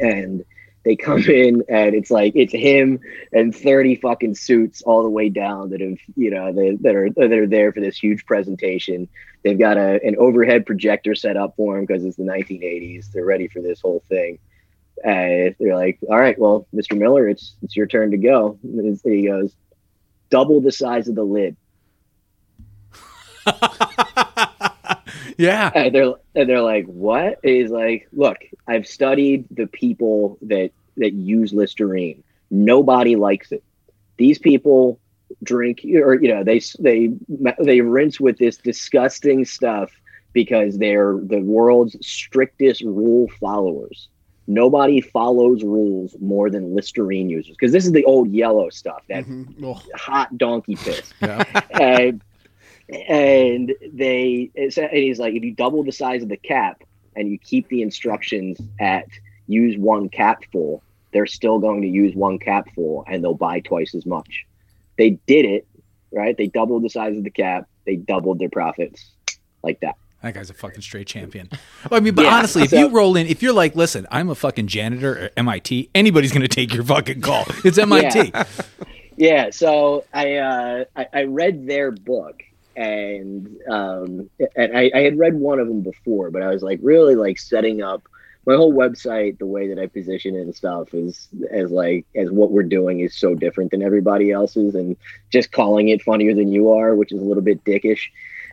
[0.00, 0.44] And
[0.84, 3.00] they come in and it's like it's him
[3.32, 7.10] and 30 fucking suits all the way down that have you know that, that are
[7.10, 9.08] that are there for this huge presentation.
[9.42, 13.24] They've got a, an overhead projector set up for him because it's the 1980s they're
[13.24, 14.38] ready for this whole thing.
[15.04, 18.58] And they're like all right well mr miller it's it's your turn to go.
[18.62, 19.54] And he goes
[20.30, 21.56] double the size of the lid
[25.40, 25.70] Yeah.
[25.74, 31.14] and they're and they're like, "What?" He's like, "Look, I've studied the people that that
[31.14, 32.22] use Listerine.
[32.50, 33.64] Nobody likes it.
[34.18, 35.00] These people
[35.42, 37.10] drink, or you know, they they
[37.58, 39.90] they rinse with this disgusting stuff
[40.32, 44.08] because they're the world's strictest rule followers.
[44.46, 49.24] Nobody follows rules more than Listerine users because this is the old yellow stuff, that
[49.24, 49.64] mm-hmm.
[49.64, 51.14] Oh, hot donkey piss."
[51.70, 52.20] and
[53.08, 56.82] and they it's- and he's like if you double the size of the cap
[57.16, 59.06] and you keep the instructions at
[59.46, 64.06] use one capful they're still going to use one capful and they'll buy twice as
[64.06, 64.44] much
[64.98, 65.66] they did it
[66.12, 69.10] right they doubled the size of the cap they doubled their profits
[69.62, 71.48] like that That guy's a fucking straight champion.
[71.90, 74.06] Well, I mean, but Yeah, honestly, if so- you roll in, if you're like, listen,
[74.10, 77.44] I'm a fucking janitor at MIT, anybody's going to take your fucking call.
[77.64, 78.30] It's MIT.
[78.34, 78.44] Yeah.
[79.16, 82.42] yeah so i uh I, I read their book
[82.76, 86.78] and um and I, I had read one of them before but i was like
[86.82, 88.02] really like setting up
[88.46, 92.30] my whole website the way that i position it and stuff is as like as
[92.30, 94.96] what we're doing is so different than everybody else's and
[95.30, 98.08] just calling it funnier than you are which is a little bit dickish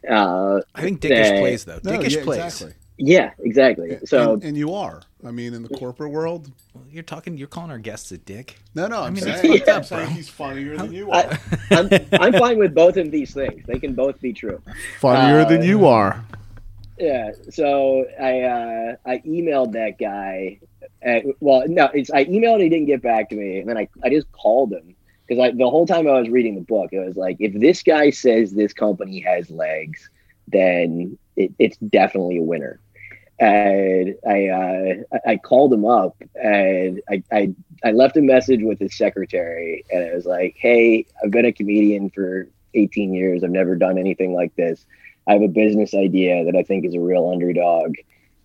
[0.09, 1.79] uh I think dickish that- plays, though.
[1.83, 2.39] No, Dickish yeah, plays.
[2.43, 2.73] exactly.
[2.97, 5.01] Yeah exactly so and, and you are.
[5.25, 6.51] I mean, in the corporate world.
[6.91, 8.59] You're talking, you're calling our guests a dick.
[8.75, 11.25] No, no, I'm mean, saying, it's fucked I'm saying he's funnier than you are.
[11.25, 11.39] I,
[11.71, 14.61] I'm, I'm fine with both of these things they can both be true
[14.99, 16.23] funnier uh, than you are.
[16.97, 17.31] Yeah.
[17.49, 20.59] So I uh, I emailed that guy.
[21.01, 23.77] At, well, no, it's I emailed and he didn't get back to me, and then
[23.77, 24.95] I, I just called him
[25.27, 27.83] because I the whole time I was reading the book, it was like if this
[27.83, 30.09] guy says this company has legs,
[30.47, 32.79] then it, it's definitely a winner.
[33.39, 38.79] And I uh, I called him up and I, I I left a message with
[38.79, 43.43] his secretary and it was like, hey, I've been a comedian for 18 years.
[43.43, 44.85] I've never done anything like this.
[45.27, 47.95] I have a business idea that I think is a real underdog.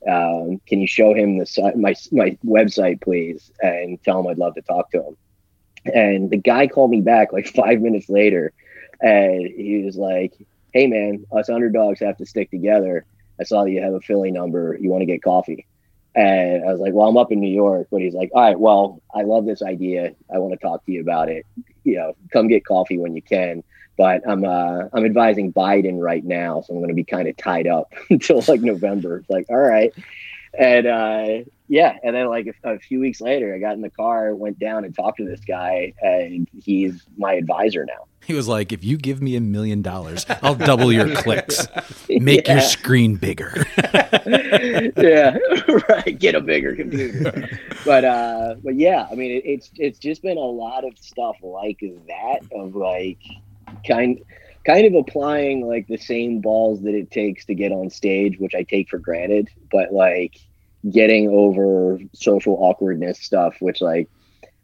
[0.07, 4.55] Um, can you show him the my my website, please, and tell him I'd love
[4.57, 5.17] to talk to him."
[5.93, 8.53] And the guy called me back like five minutes later,
[9.01, 10.35] and he was like,
[10.73, 13.07] "Hey, man, us underdogs have to stick together.
[13.40, 14.77] I saw that you have a Philly number.
[14.81, 15.66] You want to get coffee?"
[16.14, 18.59] And I was like, "Well, I'm up in New York," but he's like, "All right,
[18.59, 20.14] well, I love this idea.
[20.33, 21.47] I want to talk to you about it.
[21.85, 23.64] You know, come get coffee when you can."
[23.97, 27.37] But I'm uh, I'm advising Biden right now, so I'm going to be kind of
[27.37, 29.18] tied up until like November.
[29.18, 29.92] It's like, all right,
[30.59, 31.27] and uh,
[31.68, 34.59] yeah, and then like a, a few weeks later, I got in the car, went
[34.59, 38.07] down and talked to this guy, and he's my advisor now.
[38.25, 41.66] He was like, "If you give me a million dollars, I'll double your clicks.
[42.09, 43.64] Make your screen bigger."
[44.96, 45.37] yeah,
[45.88, 46.18] right.
[46.18, 47.48] Get a bigger computer.
[47.85, 51.37] but uh, but yeah, I mean, it, it's it's just been a lot of stuff
[51.42, 53.18] like that of like
[53.87, 54.22] kind
[54.64, 58.55] kind of applying like the same balls that it takes to get on stage, which
[58.55, 60.38] I take for granted, but like
[60.90, 64.09] getting over social awkwardness stuff, which like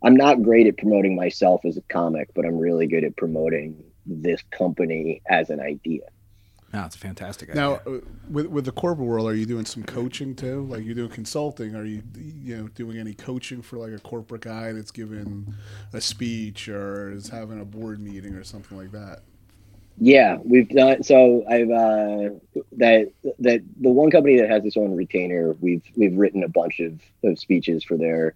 [0.02, 3.82] I'm not great at promoting myself as a comic, but I'm really good at promoting
[4.06, 6.02] this company as an idea.
[6.72, 7.62] No, it's a fantastic idea.
[7.62, 10.66] Now, uh, with with the corporate world, are you doing some coaching too?
[10.66, 11.74] Like you doing consulting?
[11.74, 15.54] Are you you know doing any coaching for like a corporate guy that's giving
[15.94, 19.22] a speech or is having a board meeting or something like that?
[20.00, 21.02] Yeah, we've done.
[21.02, 22.34] So I've uh,
[22.72, 25.56] that that the one company that has its own retainer.
[25.60, 28.34] We've we've written a bunch of, of speeches for their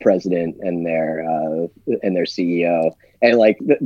[0.00, 1.66] president and their uh,
[2.02, 2.94] and their CEO.
[3.22, 3.76] And like the,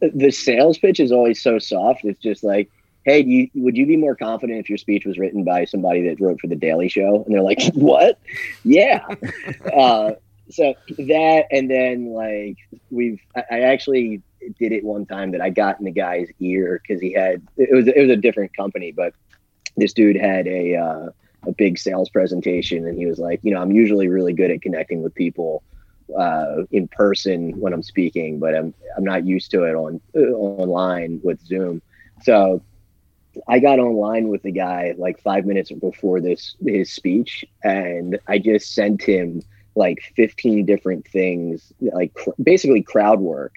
[0.00, 2.04] the the sales pitch is always so soft.
[2.04, 2.70] It's just like,
[3.04, 6.08] hey, do you, would you be more confident if your speech was written by somebody
[6.08, 7.24] that wrote for the Daily Show?
[7.24, 8.18] And they're like, what?
[8.64, 9.04] Yeah.
[9.76, 10.12] uh,
[10.50, 12.56] so that and then like
[12.90, 14.22] we've I, I actually
[14.58, 17.72] did it one time that I got in the guy's ear because he had it
[17.72, 19.14] was it was a different company, but
[19.76, 21.08] this dude had a uh,
[21.46, 24.62] a big sales presentation, and he was like, you know, I'm usually really good at
[24.62, 25.62] connecting with people
[26.18, 30.20] uh, in person when I'm speaking, but I'm I'm not used to it on uh,
[30.20, 31.82] online with Zoom.
[32.22, 32.62] So
[33.48, 38.38] I got online with the guy like five minutes before this his speech, and I
[38.38, 39.42] just sent him
[39.76, 43.52] like 15 different things, like cr- basically crowd work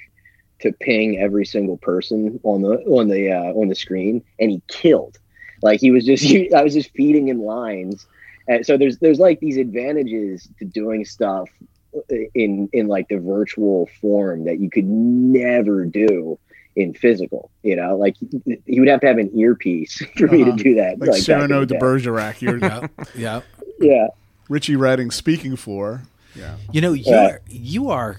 [0.60, 4.62] to ping every single person on the on the uh, on the screen, and he
[4.68, 5.18] killed.
[5.62, 8.06] Like he was just, I was just feeding him lines,
[8.48, 11.50] and so there's there's like these advantages to doing stuff
[12.36, 16.38] in in like the virtual form that you could never do
[16.76, 17.50] in physical.
[17.64, 18.16] You know, like
[18.66, 20.58] he would have to have an earpiece for me to Uh-huh.
[20.58, 21.00] do that.
[21.00, 21.80] Like, back in Cyrano the de.
[21.80, 22.42] Bergerac.
[22.42, 22.58] You're
[23.16, 23.42] yeah.
[23.80, 24.08] Yeah.
[24.50, 26.04] Richie Redding speaking for.
[26.36, 26.56] Yeah.
[26.72, 27.38] You know, you're Yeah.
[27.50, 28.18] you are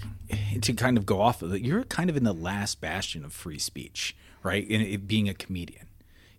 [0.61, 1.63] to kind of go off of it.
[1.63, 4.67] You're kind of in the last bastion of free speech, right?
[4.69, 5.87] In it being a comedian,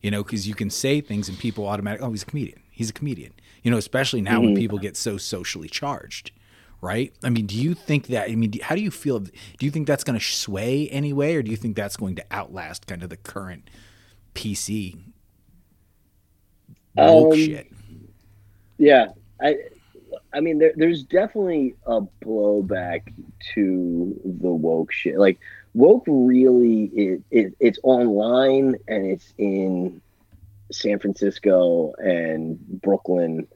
[0.02, 2.60] you know, because you can say things and people automatically, oh, he's a comedian.
[2.72, 3.34] He's a comedian.
[3.64, 4.56] You know, especially now when Mhm.
[4.56, 6.32] people get so socially charged,
[6.82, 7.14] right?
[7.24, 8.30] I mean, do you think that?
[8.30, 9.20] I mean, how do you feel?
[9.20, 12.26] Do you think that's going to sway anyway, or do you think that's going to
[12.32, 13.70] outlast kind of the current
[14.34, 14.96] PC
[16.96, 17.72] woke Um, shit?
[18.78, 19.08] Yeah,
[19.42, 19.58] I,
[20.32, 23.14] I mean, there, there's definitely a blowback
[23.56, 25.18] to the woke shit.
[25.18, 25.40] Like
[25.74, 30.02] woke really is it, it's online and it's in
[30.72, 33.48] San Francisco and Brooklyn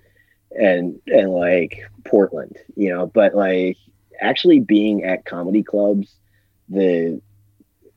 [0.52, 3.06] and and like Portland, you know.
[3.06, 3.78] But like
[4.20, 6.16] actually being at comedy clubs,
[6.70, 7.22] the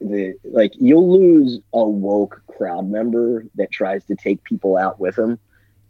[0.01, 5.17] the like you'll lose a woke crowd member that tries to take people out with
[5.17, 5.39] them,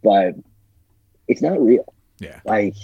[0.02, 0.34] but
[1.26, 1.92] it's not real.
[2.18, 2.40] Yeah.
[2.44, 2.74] Like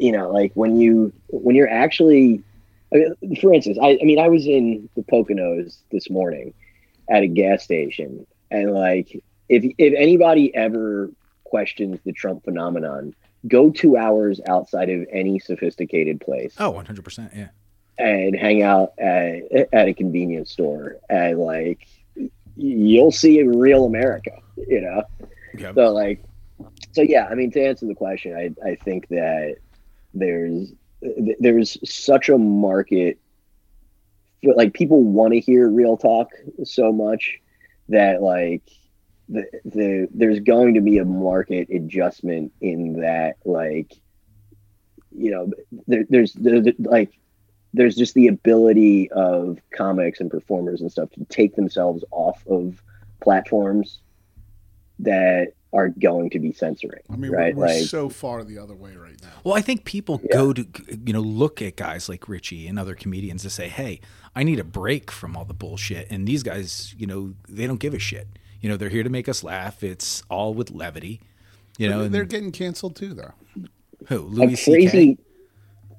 [0.00, 2.42] you know, like when you when you're actually,
[2.92, 6.54] I mean, for instance, I, I mean, I was in the Poconos this morning
[7.10, 11.10] at a gas station, and like if if anybody ever
[11.44, 13.14] questions the Trump phenomenon,
[13.46, 17.32] go two hours outside of any sophisticated place Oh, 100 percent.
[17.34, 17.48] Yeah.
[17.98, 21.86] and hang out at, at a convenience store and like
[22.56, 25.02] you'll see a real America, you know?
[25.56, 25.74] Yep.
[25.76, 26.22] So like,
[26.98, 29.58] so yeah, I mean, to answer the question, I, I think that
[30.14, 30.72] there's,
[31.38, 33.20] there's such a market
[34.42, 36.32] like people want to hear real talk
[36.64, 37.38] so much
[37.88, 38.62] that like
[39.28, 43.94] the, the, there's going to be a market adjustment in that, like,
[45.16, 45.52] you know,
[45.86, 47.12] there, there's, there's like,
[47.74, 52.82] there's just the ability of comics and performers and stuff to take themselves off of
[53.22, 54.00] platforms
[54.98, 57.02] that are going to be censoring.
[57.10, 57.54] I mean, right?
[57.54, 59.28] we're, we're like, so far the other way right now.
[59.44, 60.66] Well, I think people go to
[61.04, 64.00] you know look at guys like Richie and other comedians to say, "Hey,
[64.34, 67.80] I need a break from all the bullshit." And these guys, you know, they don't
[67.80, 68.28] give a shit.
[68.60, 69.84] You know, they're here to make us laugh.
[69.84, 71.20] It's all with levity.
[71.76, 73.34] You know, they're and getting canceled too, though.
[74.06, 75.18] who a Louis crazy.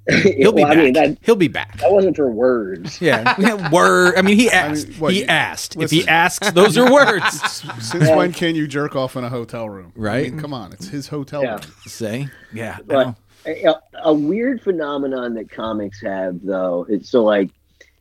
[0.09, 0.35] C.K.
[0.37, 0.83] He'll be Well, I back.
[0.83, 1.77] mean, that, He'll be back.
[1.79, 2.99] that wasn't for words.
[3.01, 4.15] Yeah, yeah, word.
[4.17, 4.87] I mean, he asked.
[4.99, 5.75] what, he you- asked.
[5.77, 7.41] if he asks, those are words.
[7.79, 9.93] Since when can you jerk off in a hotel room?
[9.95, 10.31] I Right.
[10.31, 11.51] mean, come on, it's his hotel Yeah.
[11.53, 11.61] room.
[11.85, 12.77] Say, yeah.
[12.85, 17.49] But a, a weird phenomenon that comics have, though, is so like,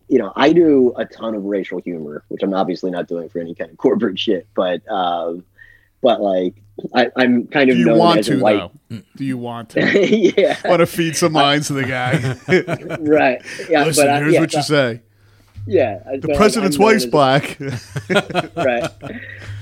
[0.09, 3.41] you know, I do a ton of racial humor, which I'm obviously not doing for
[3.41, 5.45] any kind of corporate shit, but, um,
[6.01, 6.55] but like,
[6.95, 7.76] I, I'm kind of.
[7.76, 8.70] Do you want to a white.
[8.89, 9.03] though?
[9.16, 9.81] Do you want to?
[10.39, 12.37] yeah, want to feed some lines to the guy?
[13.01, 13.43] right.
[13.68, 15.03] Yeah, Listen, but I, here's yeah, what you say.
[15.66, 17.59] Yeah, The president's wife's black.
[18.57, 18.91] right.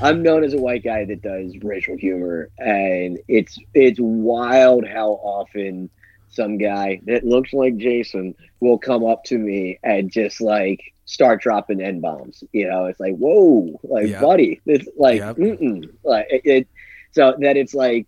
[0.01, 5.13] I'm known as a white guy that does racial humor, and it's it's wild how
[5.23, 5.91] often
[6.29, 11.41] some guy that looks like Jason will come up to me and just like start
[11.41, 12.45] dropping n bombs.
[12.53, 14.21] You know, it's like whoa, like Yep.
[14.21, 15.37] buddy, it's like Yep.
[15.37, 15.91] mm-mm.
[16.05, 16.69] like it, it.
[17.17, 18.07] So that it's like,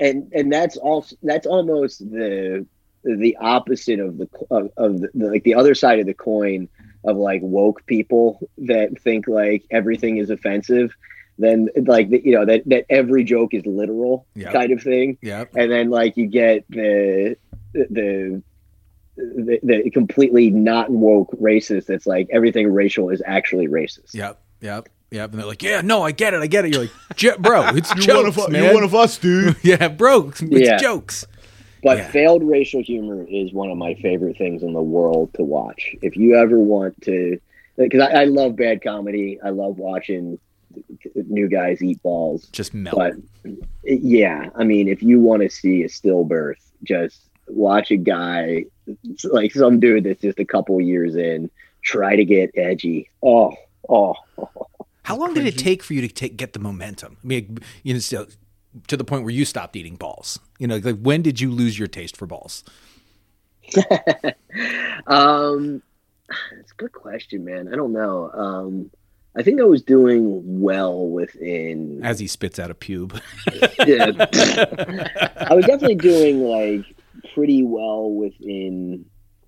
[0.00, 2.66] and and that's also that's almost the
[3.04, 6.68] the opposite of the of, of the, like the other side of the coin
[7.04, 10.92] of like woke people that think like everything is offensive
[11.38, 14.52] then like the, you know that that every joke is literal Yep.
[14.52, 17.36] kind of thing yeah and then like you get the
[17.74, 18.42] the
[19.16, 24.40] the, the completely not woke racist that's like everything racial is actually racist Yep.
[24.60, 24.88] Yep.
[25.12, 25.30] Yep.
[25.32, 26.40] And they're like, yeah, no, I get it.
[26.40, 26.72] I get it.
[26.72, 28.64] You're like, "J- bro, it's You're one, jokes, of, man.
[28.64, 29.56] you're one of us, dude.
[29.62, 30.78] yeah, bro, it's Yeah.
[30.78, 31.26] jokes.
[31.82, 32.10] But Yeah.
[32.10, 35.94] failed racial humor is one of my favorite things in the world to watch.
[36.00, 37.38] If you ever want to,
[37.76, 40.38] because I, I love bad comedy, I love watching
[41.14, 42.46] new guys eat balls.
[42.52, 42.96] Just melt.
[42.96, 43.14] But
[43.84, 48.64] yeah, I mean, if you want to see a stillbirth, just watch a guy
[49.24, 51.50] like some dude that's just a couple years in
[51.82, 53.10] try to get edgy.
[53.22, 53.52] Oh,
[53.88, 54.66] oh, oh.
[55.04, 57.16] How long did it take for you to take, get the momentum?
[57.22, 58.26] I mean, you know, so-
[58.88, 60.38] to the point where you stopped eating balls.
[60.58, 62.64] You know, like when did you lose your taste for balls?
[65.06, 65.82] um,
[66.58, 67.68] it's a good question, man.
[67.72, 68.30] I don't know.
[68.32, 68.90] Um,
[69.36, 72.00] I think I was doing well within.
[72.04, 73.20] As he spits out a pube.
[73.86, 74.12] Yeah.
[75.50, 76.84] I was definitely doing like
[77.34, 79.04] pretty well within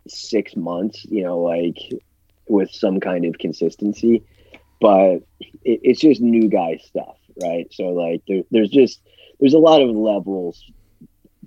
[0.09, 1.05] six months.
[1.05, 1.79] You know, like
[2.49, 4.23] with some kind of consistency,
[4.85, 7.67] but it, it's just new guy stuff, right?
[7.73, 9.01] So like there, there's just
[9.41, 10.63] there's a lot of levels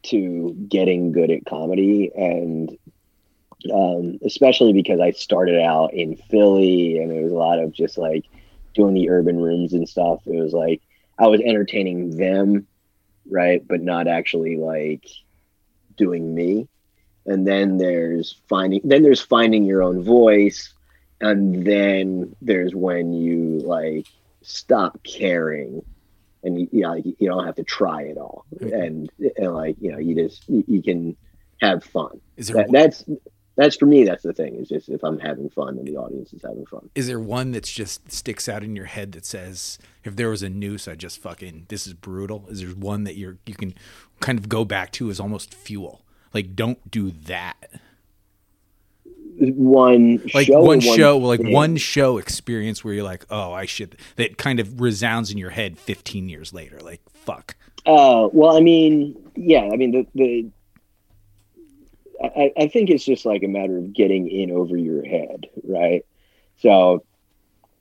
[0.06, 2.76] to getting good at comedy and
[3.72, 8.00] um, especially because I started out in Philly and it was a lot of just
[8.00, 8.26] like
[8.74, 10.22] doing the urban rooms and stuff.
[10.26, 10.82] It was like
[11.20, 12.66] I was entertaining them,
[13.30, 13.62] right?
[13.68, 15.06] But not actually like
[15.96, 16.68] doing me.
[17.28, 20.74] And then there's finding then there's finding your own voice.
[21.20, 24.08] And then there's when you like
[24.42, 25.84] stop caring
[26.44, 28.46] and you, you know, you don't have to try it all.
[28.62, 31.18] And, and like, you know, you just you, you can
[31.62, 32.22] have fun.
[32.38, 33.06] Is there That, that's
[33.56, 34.04] that's for me.
[34.04, 34.56] That's the thing.
[34.56, 36.90] Is just if I'm having fun, then the audience is having fun.
[36.94, 40.44] Is there one that's just sticks out in your head that says, if there was
[40.44, 42.46] a noose, I just fucking this is brutal?
[42.50, 43.74] Is there one that you're you can
[44.20, 46.06] kind of go back to as almost fuel?
[46.34, 47.82] Like, don't do that.
[49.40, 53.96] One Like show, one show, like one show experience where you're like, oh, I should.
[54.16, 56.80] That kind of resounds in your head 15 years later.
[56.80, 57.56] Like, fuck.
[57.86, 60.50] Uh, well, I mean, yeah, I mean the the.
[62.22, 66.04] I, I think it's just like a matter of getting in over your head, right?
[66.62, 67.04] So,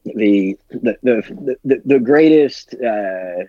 [0.04, 3.44] the the the the, the greatest uh,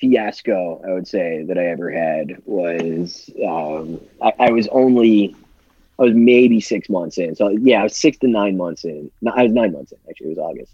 [0.00, 5.36] fiasco I would say that I ever had was um, I, I was only
[5.98, 7.34] I was maybe six months in.
[7.34, 9.10] So yeah, I was six to nine months in.
[9.22, 9.98] No, I was nine months in.
[10.08, 10.72] Actually, it was August,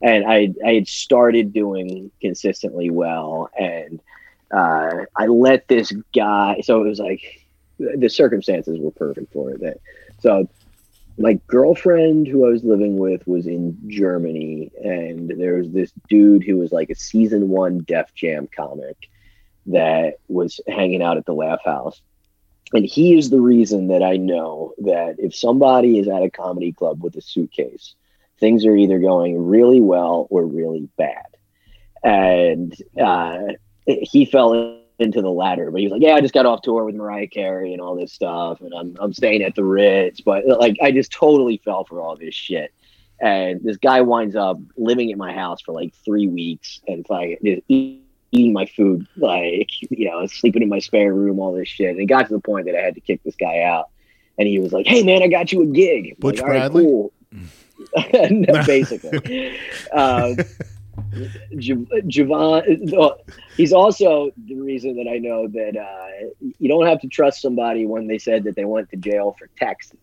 [0.00, 4.00] and I I had started doing consistently well, and
[4.52, 6.60] uh, I let this guy.
[6.62, 7.46] So it was like
[7.78, 9.60] the circumstances were perfect for it.
[9.60, 9.80] That
[10.20, 10.48] so
[11.18, 16.44] my girlfriend who I was living with was in Germany, and there was this dude
[16.44, 18.96] who was like a season one Def Jam comic
[19.66, 22.00] that was hanging out at the Laff House.
[22.72, 26.72] And he is the reason that I know that if somebody is at a comedy
[26.72, 27.94] club with a suitcase,
[28.40, 31.26] things are either going really well or really bad.
[32.02, 33.38] And uh,
[33.86, 36.84] he fell into the latter, but he was like, "Yeah, I just got off tour
[36.84, 40.46] with Mariah Carey and all this stuff, and I'm I'm staying at the Ritz." But
[40.46, 42.72] like, I just totally fell for all this shit,
[43.20, 47.06] And this guy winds up living at my house for like three weeks and
[47.68, 48.01] eat,
[48.32, 51.90] eating my food, like, you know, sleeping in my spare room, all this shit.
[51.90, 53.90] And it got to the point that I had to kick this guy out.
[54.38, 56.16] And he was like, Hey man, I got you a gig.
[56.18, 56.84] Butch like, "All right, Bradley?
[56.84, 57.12] cool.
[58.30, 59.58] No, basically.
[59.92, 60.36] um,
[61.58, 63.14] Jav- Javon, uh,
[63.56, 66.28] he's also the reason that I know that uh,
[66.58, 69.48] you don't have to trust somebody when they said that they went to jail for
[69.58, 69.98] taxes.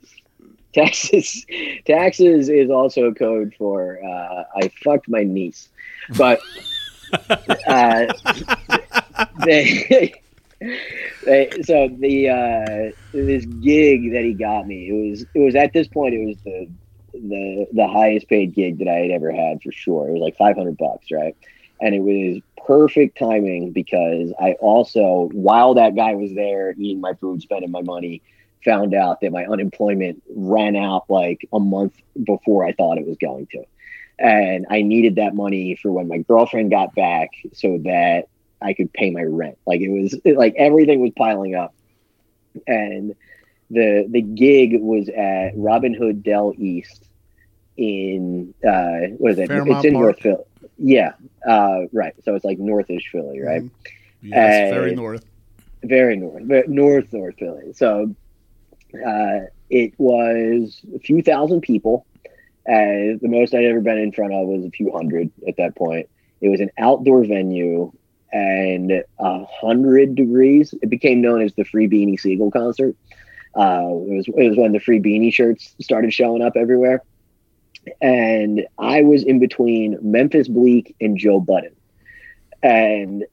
[0.74, 1.46] Taxes,
[1.86, 5.70] taxes is also a code for uh, I fucked my niece,
[6.18, 6.40] but
[7.68, 8.06] uh,
[9.46, 10.14] they,
[11.26, 15.74] they, so the uh, this gig that he got me, it was it was at
[15.74, 16.70] this point it was the
[17.14, 20.10] the the highest paid gig that I had ever had for sure.
[20.10, 21.36] It was like 500 bucks, right?
[21.82, 27.14] And it was perfect timing because I also, while that guy was there eating my
[27.14, 28.22] food, spending my money,
[28.64, 31.94] found out that my unemployment ran out like a month
[32.26, 33.64] before I thought it was going to.
[34.20, 38.28] And I needed that money for when my girlfriend got back so that
[38.62, 39.58] I could pay my rent.
[39.66, 41.74] Like it was like everything was piling up.
[42.68, 43.16] And
[43.70, 47.04] the the gig was at Robin Hood Dell East
[47.78, 49.48] in uh what is it?
[49.48, 50.04] Fairmount it's in Park?
[50.04, 50.44] North Philly.
[50.78, 51.14] Yeah.
[51.48, 52.14] Uh right.
[52.26, 53.64] So it's like northish Philly, right?
[54.22, 55.24] Yes, very north.
[55.84, 57.74] very north, very north, north Philly.
[57.74, 58.16] So
[58.94, 59.40] uh,
[59.70, 62.06] it was a few thousand people.
[62.68, 65.76] Uh, the most I'd ever been in front of was a few hundred at that
[65.76, 66.10] point.
[66.42, 67.92] It was an outdoor venue
[68.32, 70.74] and a hundred degrees.
[70.82, 72.96] It became known as the Free Beanie Sigel concert.
[73.56, 77.04] Uh, it was it was when the Free Beanie shirts started showing up everywhere,
[78.02, 81.76] and I was in between Memphis Bleek and Joe Budden,
[82.62, 83.26] and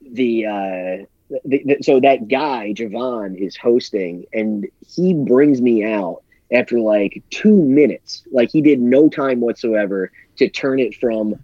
[0.00, 1.06] the uh,
[1.44, 6.22] the, the, so that guy Javon is hosting, and he brings me out
[6.52, 8.22] after like two minutes.
[8.32, 11.34] Like he did no time whatsoever to turn it from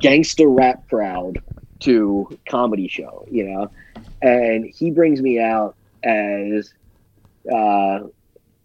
[0.00, 1.42] gangster rap crowd
[1.80, 3.70] to comedy show, you know.
[4.22, 6.72] And he brings me out as,
[7.52, 8.00] uh,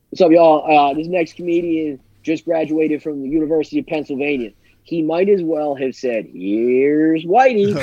[0.10, 0.66] "What's up, y'all?
[0.66, 4.52] Uh, this next comedian just graduated from the University of Pennsylvania."
[4.84, 7.76] He might as well have said, "Here's Whitey."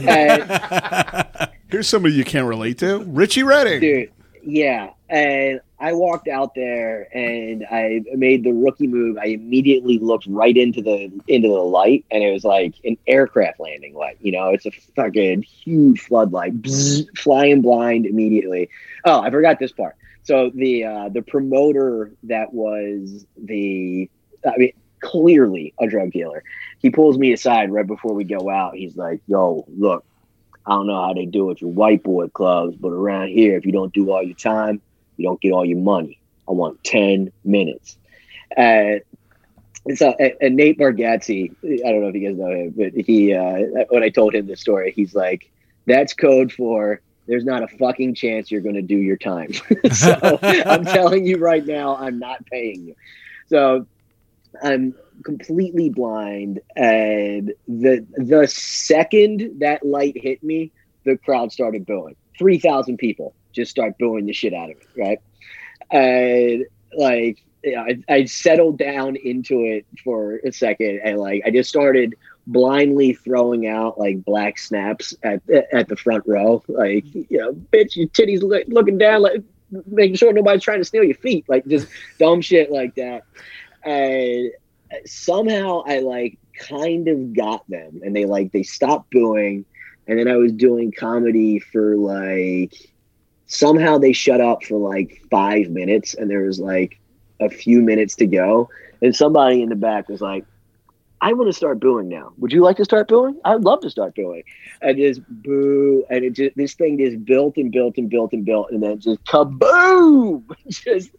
[0.08, 3.04] and Here's somebody you can't relate to.
[3.04, 3.80] Richie Redding.
[3.80, 4.10] Dude,
[4.42, 4.90] yeah.
[5.08, 9.16] And I walked out there and I made the rookie move.
[9.16, 13.60] I immediately looked right into the into the light and it was like an aircraft
[13.60, 14.18] landing light.
[14.20, 16.60] You know, it's a fucking huge floodlight.
[16.60, 18.68] Bzzz, flying blind immediately.
[19.06, 19.96] Oh, I forgot this part.
[20.22, 24.10] So the uh the promoter that was the
[24.46, 26.42] I mean clearly a drug dealer.
[26.78, 28.74] He pulls me aside right before we go out.
[28.74, 30.04] He's like, "Yo, look,
[30.66, 33.56] I don't know how they do it at your white boy clubs, but around here,
[33.56, 34.82] if you don't do all your time,
[35.20, 36.18] you don't get all your money.
[36.48, 37.96] I want 10 minutes.
[38.56, 39.02] And
[39.94, 43.34] so, and, and Nate Bargatze, I don't know if you guys know him, but he,
[43.34, 45.50] uh, when I told him this story, he's like,
[45.86, 49.52] that's code for there's not a fucking chance you're going to do your time.
[49.92, 52.96] so I'm telling you right now, I'm not paying you.
[53.48, 53.86] So
[54.62, 54.94] I'm
[55.24, 60.72] completely blind, and the the second that light hit me,
[61.04, 62.16] the crowd started booing.
[62.38, 65.20] Three thousand people just start booing the shit out of it, right?
[65.90, 71.68] And like, I, I settled down into it for a second, and like, I just
[71.68, 72.14] started
[72.46, 75.42] blindly throwing out like black snaps at
[75.72, 79.42] at the front row, like, you know, bitch, your titties look, looking down, like
[79.86, 81.88] making sure nobody's trying to steal your feet, like just
[82.18, 83.24] dumb shit like that.
[83.84, 84.50] And
[85.06, 89.64] somehow I like kind of got them and they like they stopped booing
[90.06, 92.89] and then I was doing comedy for like
[93.50, 96.98] somehow they shut up for like five minutes and there was like
[97.40, 98.70] a few minutes to go
[99.02, 100.44] and somebody in the back was like
[101.22, 102.32] I want to start booing now.
[102.38, 103.38] Would you like to start booing?
[103.44, 104.42] I'd love to start booing.
[104.80, 108.42] And just boo, and it just this thing just built and built and built and
[108.42, 110.44] built, and then just kaboom!
[110.68, 111.10] just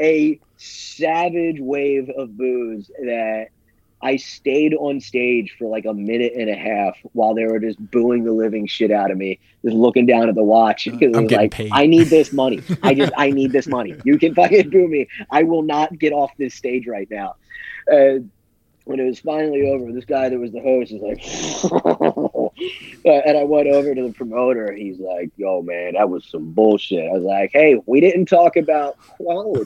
[0.00, 3.48] a savage wave of boos that
[4.02, 7.78] I stayed on stage for like a minute and a half while they were just
[7.90, 11.16] booing the living shit out of me, just looking down at the watch because it
[11.16, 11.70] I'm like, paid.
[11.72, 12.62] I need this money.
[12.82, 13.94] I just, I need this money.
[14.04, 15.08] You can fucking boo me.
[15.30, 17.36] I will not get off this stage right now.
[17.90, 18.20] Uh,
[18.84, 21.20] when it was finally over, this guy that was the host was like,
[23.06, 24.72] Uh, and I went over to the promoter.
[24.72, 28.56] He's like, "Yo, man, that was some bullshit." I was like, "Hey, we didn't talk
[28.56, 29.64] about quality.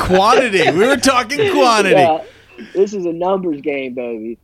[0.00, 0.70] quantity.
[0.70, 1.96] We were talking quantity.
[1.96, 2.22] Yeah,
[2.74, 4.38] this is a numbers game, baby."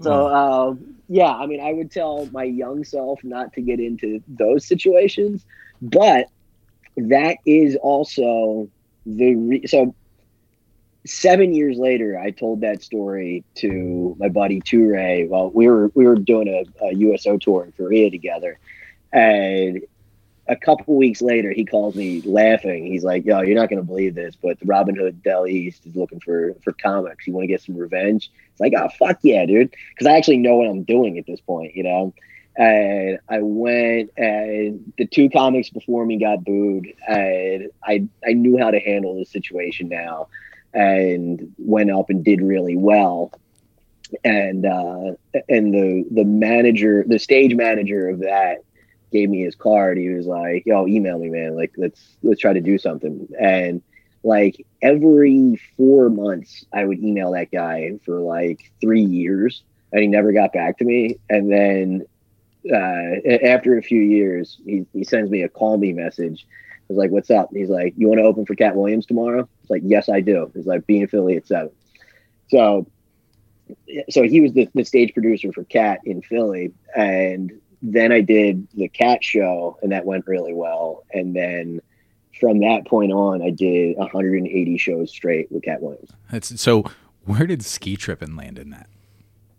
[0.00, 4.22] So, um, yeah, I mean, I would tell my young self not to get into
[4.26, 5.44] those situations,
[5.80, 6.26] but
[6.96, 8.68] that is also
[9.06, 9.94] the re- so
[11.06, 15.28] seven years later, I told that story to my buddy Toure.
[15.28, 18.58] Well, we were we were doing a, a USO tour in Korea together,
[19.12, 19.82] and
[20.46, 22.86] a couple weeks later, he calls me laughing.
[22.86, 26.20] He's like, "Yo, you're not gonna believe this, but Robin Hood Dell East is looking
[26.20, 27.26] for for comics.
[27.26, 30.38] You want to get some revenge?" It's like, "Oh fuck yeah, dude!" Because I actually
[30.38, 32.12] know what I'm doing at this point, you know.
[32.56, 38.58] And I went, and the two comics before me got booed, and I I knew
[38.58, 40.28] how to handle the situation now,
[40.74, 43.32] and went up and did really well.
[44.22, 45.12] And uh,
[45.48, 48.62] and the the manager, the stage manager of that
[49.14, 49.96] gave me his card.
[49.96, 51.56] He was like, "Yo, email me, man.
[51.56, 53.80] Like, let's let's try to do something." And
[54.24, 59.62] like every four months, I would email that guy for like three years,
[59.92, 61.18] and he never got back to me.
[61.30, 62.06] And then
[62.70, 66.44] uh, after a few years, he, he sends me a call me message.
[66.50, 69.48] I was like, "What's up?" He's like, "You want to open for Katt Williams tomorrow?"
[69.62, 71.70] It's like, "Yes, I do." He's like, "Be in Philly at 7.
[72.48, 72.86] So,
[74.10, 77.52] so he was the, the stage producer for Cat in Philly, and
[77.84, 81.04] then I did the Katt show and that went really well.
[81.12, 81.80] And then
[82.40, 86.10] from that point on, I did 180 shows straight with Katt Williams.
[86.32, 86.84] That's so.
[87.26, 88.88] Where did ski tripping land in that?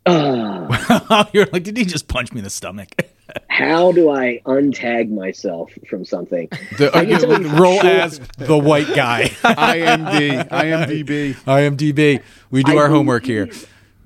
[0.06, 2.90] Uh, You're like, did he just punch me in the stomach?
[3.50, 6.48] how do I untag myself from something?
[6.78, 9.30] The, I can tell you for roll sure- as the white guy.
[9.44, 11.34] IMD, IMDb.
[11.36, 12.24] IMDb.
[12.52, 13.50] We do I our homework here.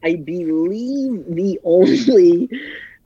[0.03, 2.49] I believe the only.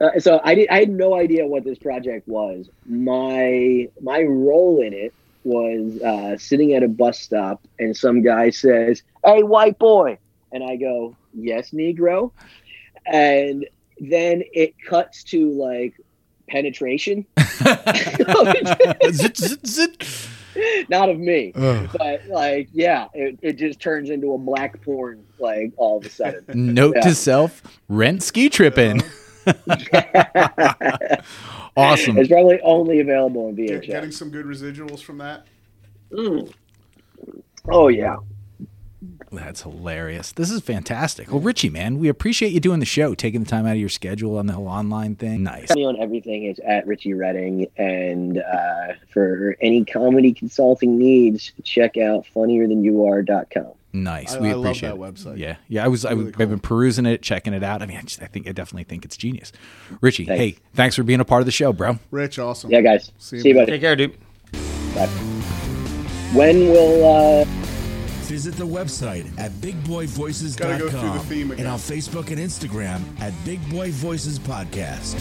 [0.00, 0.68] Uh, so I did.
[0.70, 2.68] I had no idea what this project was.
[2.86, 5.14] My my role in it
[5.44, 10.18] was uh, sitting at a bus stop, and some guy says, "Hey, white boy,"
[10.52, 12.32] and I go, "Yes, Negro,"
[13.06, 13.66] and
[14.00, 15.94] then it cuts to like
[16.48, 17.24] penetration.
[19.12, 20.28] Zit, zit, zit.
[20.88, 21.88] Not of me, Ugh.
[21.96, 26.10] but like, yeah, it, it just turns into a black porn, like all of a
[26.10, 26.44] sudden.
[26.74, 27.02] Note Yeah.
[27.02, 29.02] to self: rent ski tripping.
[31.76, 32.18] awesome.
[32.18, 33.86] It's probably only available on Get- VHS.
[33.86, 35.46] getting some good residuals from that.
[36.12, 36.52] Mm.
[37.68, 38.16] Oh yeah.
[39.32, 40.30] That's hilarious.
[40.32, 41.30] This is fantastic.
[41.30, 43.88] Well, Richie, man, we appreciate you doing the show, taking the time out of your
[43.88, 45.42] schedule on the whole online thing.
[45.42, 45.74] Nice.
[45.74, 51.96] Me on everything is at Richie Redding, and uh, for any comedy consulting needs, check
[51.96, 53.72] out funnierthanYouAre.com.
[53.94, 54.34] Nice.
[54.34, 55.00] I- we I love appreciate that it.
[55.00, 55.38] website.
[55.38, 55.56] Yeah.
[55.68, 55.84] Yeah.
[55.84, 57.80] I was, I Really was, I've been perusing it, checking it out.
[57.80, 59.52] I mean, I, just, I think, I definitely think it's genius.
[60.02, 60.38] Richie, Thanks.
[60.40, 61.98] hey, thanks for being a part of the show, bro.
[62.10, 62.70] Rich, awesome.
[62.70, 63.12] Yeah, guys.
[63.18, 63.72] See you, See you, buddy.
[63.72, 64.16] Take care, dude.
[64.94, 65.06] Bye.
[66.34, 67.04] When will
[67.42, 67.44] uh,
[68.24, 71.66] Visit the website at bigboyvoices.com Gotta go the and again.
[71.66, 75.14] on Facebook and Instagram at Big Boy Voices Podcast.